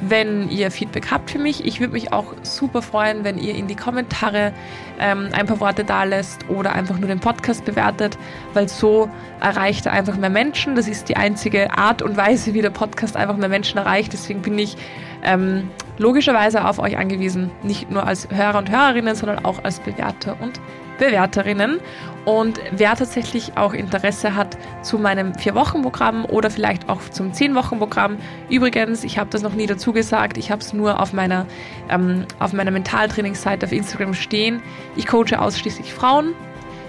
wenn 0.00 0.50
ihr 0.50 0.70
Feedback 0.70 1.10
habt 1.10 1.30
für 1.30 1.38
mich. 1.38 1.64
Ich 1.64 1.80
würde 1.80 1.92
mich 1.92 2.12
auch 2.12 2.34
super 2.42 2.82
freuen, 2.82 3.24
wenn 3.24 3.38
ihr 3.38 3.54
in 3.54 3.66
die 3.66 3.76
Kommentare 3.76 4.52
ähm, 4.98 5.28
ein 5.32 5.46
paar 5.46 5.60
Worte 5.60 5.84
da 5.84 6.04
lässt 6.04 6.48
oder 6.48 6.72
einfach 6.72 6.98
nur 6.98 7.08
den 7.08 7.20
Podcast 7.20 7.64
bewertet, 7.64 8.18
weil 8.54 8.68
so 8.68 9.08
erreicht 9.40 9.86
er 9.86 9.92
einfach 9.92 10.16
mehr 10.16 10.30
Menschen. 10.30 10.76
Das 10.76 10.88
ist 10.88 11.08
die 11.08 11.16
einzige 11.16 11.76
Art 11.76 12.02
und 12.02 12.16
Weise, 12.16 12.54
wie 12.54 12.62
der 12.62 12.70
Podcast 12.70 13.16
einfach 13.16 13.36
mehr 13.36 13.48
Menschen 13.48 13.78
erreicht. 13.78 14.12
Deswegen 14.12 14.42
bin 14.42 14.58
ich 14.58 14.76
ähm, 15.22 15.70
logischerweise 15.98 16.64
auf 16.64 16.78
euch 16.78 16.96
angewiesen, 16.98 17.50
nicht 17.62 17.90
nur 17.90 18.06
als 18.06 18.28
Hörer 18.30 18.58
und 18.58 18.70
Hörerinnen, 18.70 19.14
sondern 19.14 19.44
auch 19.44 19.64
als 19.64 19.80
Bewerter 19.80 20.36
und 20.40 20.60
Bewerterinnen. 20.98 21.80
Und 22.24 22.58
wer 22.72 22.96
tatsächlich 22.96 23.56
auch 23.56 23.72
Interesse 23.72 24.34
hat 24.34 24.58
zu 24.82 24.98
meinem 24.98 25.34
Vier-Wochen-Programm 25.34 26.24
oder 26.24 26.50
vielleicht 26.50 26.88
auch 26.88 27.00
zum 27.10 27.32
Zehn-Wochen-Programm, 27.32 28.16
übrigens, 28.48 29.04
ich 29.04 29.16
habe 29.18 29.30
das 29.30 29.42
noch 29.42 29.52
nie 29.52 29.66
dazu 29.66 29.92
gesagt, 29.92 30.36
ich 30.36 30.50
habe 30.50 30.60
es 30.60 30.72
nur 30.72 31.00
auf 31.00 31.12
meiner, 31.12 31.46
ähm, 31.88 32.26
meiner 32.52 32.72
Mentaltrainingsseite 32.72 33.66
auf 33.66 33.72
Instagram 33.72 34.12
stehen. 34.14 34.60
Ich 34.96 35.06
coache 35.06 35.38
ausschließlich 35.38 35.94
Frauen. 35.94 36.34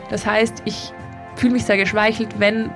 Das 0.10 0.26
heißt, 0.26 0.64
ich 0.66 0.92
fühle 1.36 1.54
mich 1.54 1.66
sehr 1.66 1.78
geschmeichelt, 1.78 2.40
wenn 2.40 2.72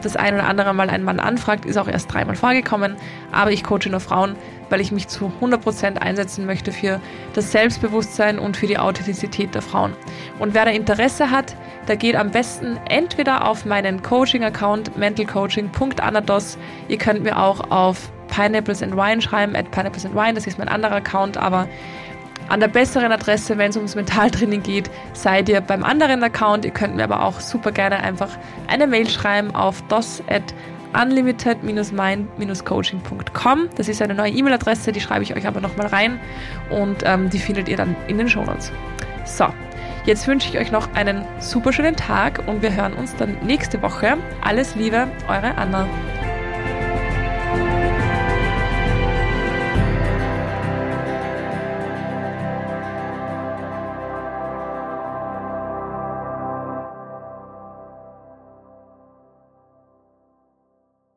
das 0.00 0.16
ein 0.16 0.34
oder 0.34 0.46
andere 0.46 0.74
Mal 0.74 0.90
ein 0.90 1.02
Mann 1.02 1.20
anfragt, 1.20 1.64
ist 1.64 1.76
auch 1.76 1.88
erst 1.88 2.12
dreimal 2.12 2.36
vorgekommen, 2.36 2.96
aber 3.32 3.52
ich 3.52 3.64
coache 3.64 3.88
nur 3.90 4.00
Frauen, 4.00 4.36
weil 4.68 4.80
ich 4.80 4.92
mich 4.92 5.08
zu 5.08 5.32
100% 5.40 5.98
einsetzen 5.98 6.46
möchte 6.46 6.72
für 6.72 7.00
das 7.34 7.52
Selbstbewusstsein 7.52 8.38
und 8.38 8.56
für 8.56 8.66
die 8.66 8.78
Authentizität 8.78 9.54
der 9.54 9.62
Frauen. 9.62 9.92
Und 10.38 10.54
wer 10.54 10.64
da 10.64 10.70
Interesse 10.70 11.30
hat, 11.30 11.56
der 11.88 11.96
geht 11.96 12.16
am 12.16 12.30
besten 12.30 12.78
entweder 12.88 13.46
auf 13.46 13.64
meinen 13.64 14.02
Coaching-Account 14.02 14.96
mentalcoaching.anados. 14.96 16.58
Ihr 16.88 16.98
könnt 16.98 17.22
mir 17.22 17.38
auch 17.38 17.70
auf 17.70 18.10
Pineapples 18.28 18.80
Wine 18.80 19.20
schreiben, 19.20 19.56
at 19.56 19.70
Pineapples 19.70 20.06
das 20.34 20.46
ist 20.46 20.58
mein 20.58 20.68
anderer 20.68 20.96
Account, 20.96 21.36
aber 21.36 21.68
an 22.48 22.60
der 22.60 22.68
besseren 22.68 23.12
Adresse, 23.12 23.58
wenn 23.58 23.70
es 23.70 23.76
ums 23.76 23.94
Mentaltraining 23.94 24.62
geht, 24.62 24.90
seid 25.12 25.48
ihr 25.48 25.60
beim 25.60 25.84
anderen 25.84 26.22
Account. 26.22 26.64
Ihr 26.64 26.72
könnt 26.72 26.96
mir 26.96 27.04
aber 27.04 27.22
auch 27.22 27.40
super 27.40 27.72
gerne 27.72 28.00
einfach 28.00 28.30
eine 28.66 28.86
Mail 28.86 29.08
schreiben 29.08 29.54
auf 29.54 29.82
dos 29.88 30.22
unlimited-mind-coaching.com. 30.92 33.68
Das 33.76 33.88
ist 33.88 34.02
eine 34.02 34.14
neue 34.14 34.32
E-Mail-Adresse, 34.32 34.92
die 34.92 35.00
schreibe 35.00 35.22
ich 35.22 35.34
euch 35.36 35.46
aber 35.46 35.60
nochmal 35.60 35.86
rein 35.86 36.18
und 36.70 37.04
ähm, 37.04 37.30
die 37.30 37.38
findet 37.38 37.68
ihr 37.68 37.76
dann 37.76 37.94
in 38.08 38.18
den 38.18 38.28
Shownotes. 38.28 38.72
So, 39.24 39.46
jetzt 40.04 40.26
wünsche 40.26 40.48
ich 40.48 40.58
euch 40.58 40.72
noch 40.72 40.92
einen 40.94 41.24
super 41.38 41.72
schönen 41.72 41.94
Tag 41.96 42.42
und 42.46 42.62
wir 42.62 42.74
hören 42.74 42.94
uns 42.94 43.14
dann 43.16 43.36
nächste 43.42 43.80
Woche. 43.82 44.16
Alles 44.42 44.74
Liebe, 44.74 45.06
eure 45.28 45.56
Anna. 45.56 45.86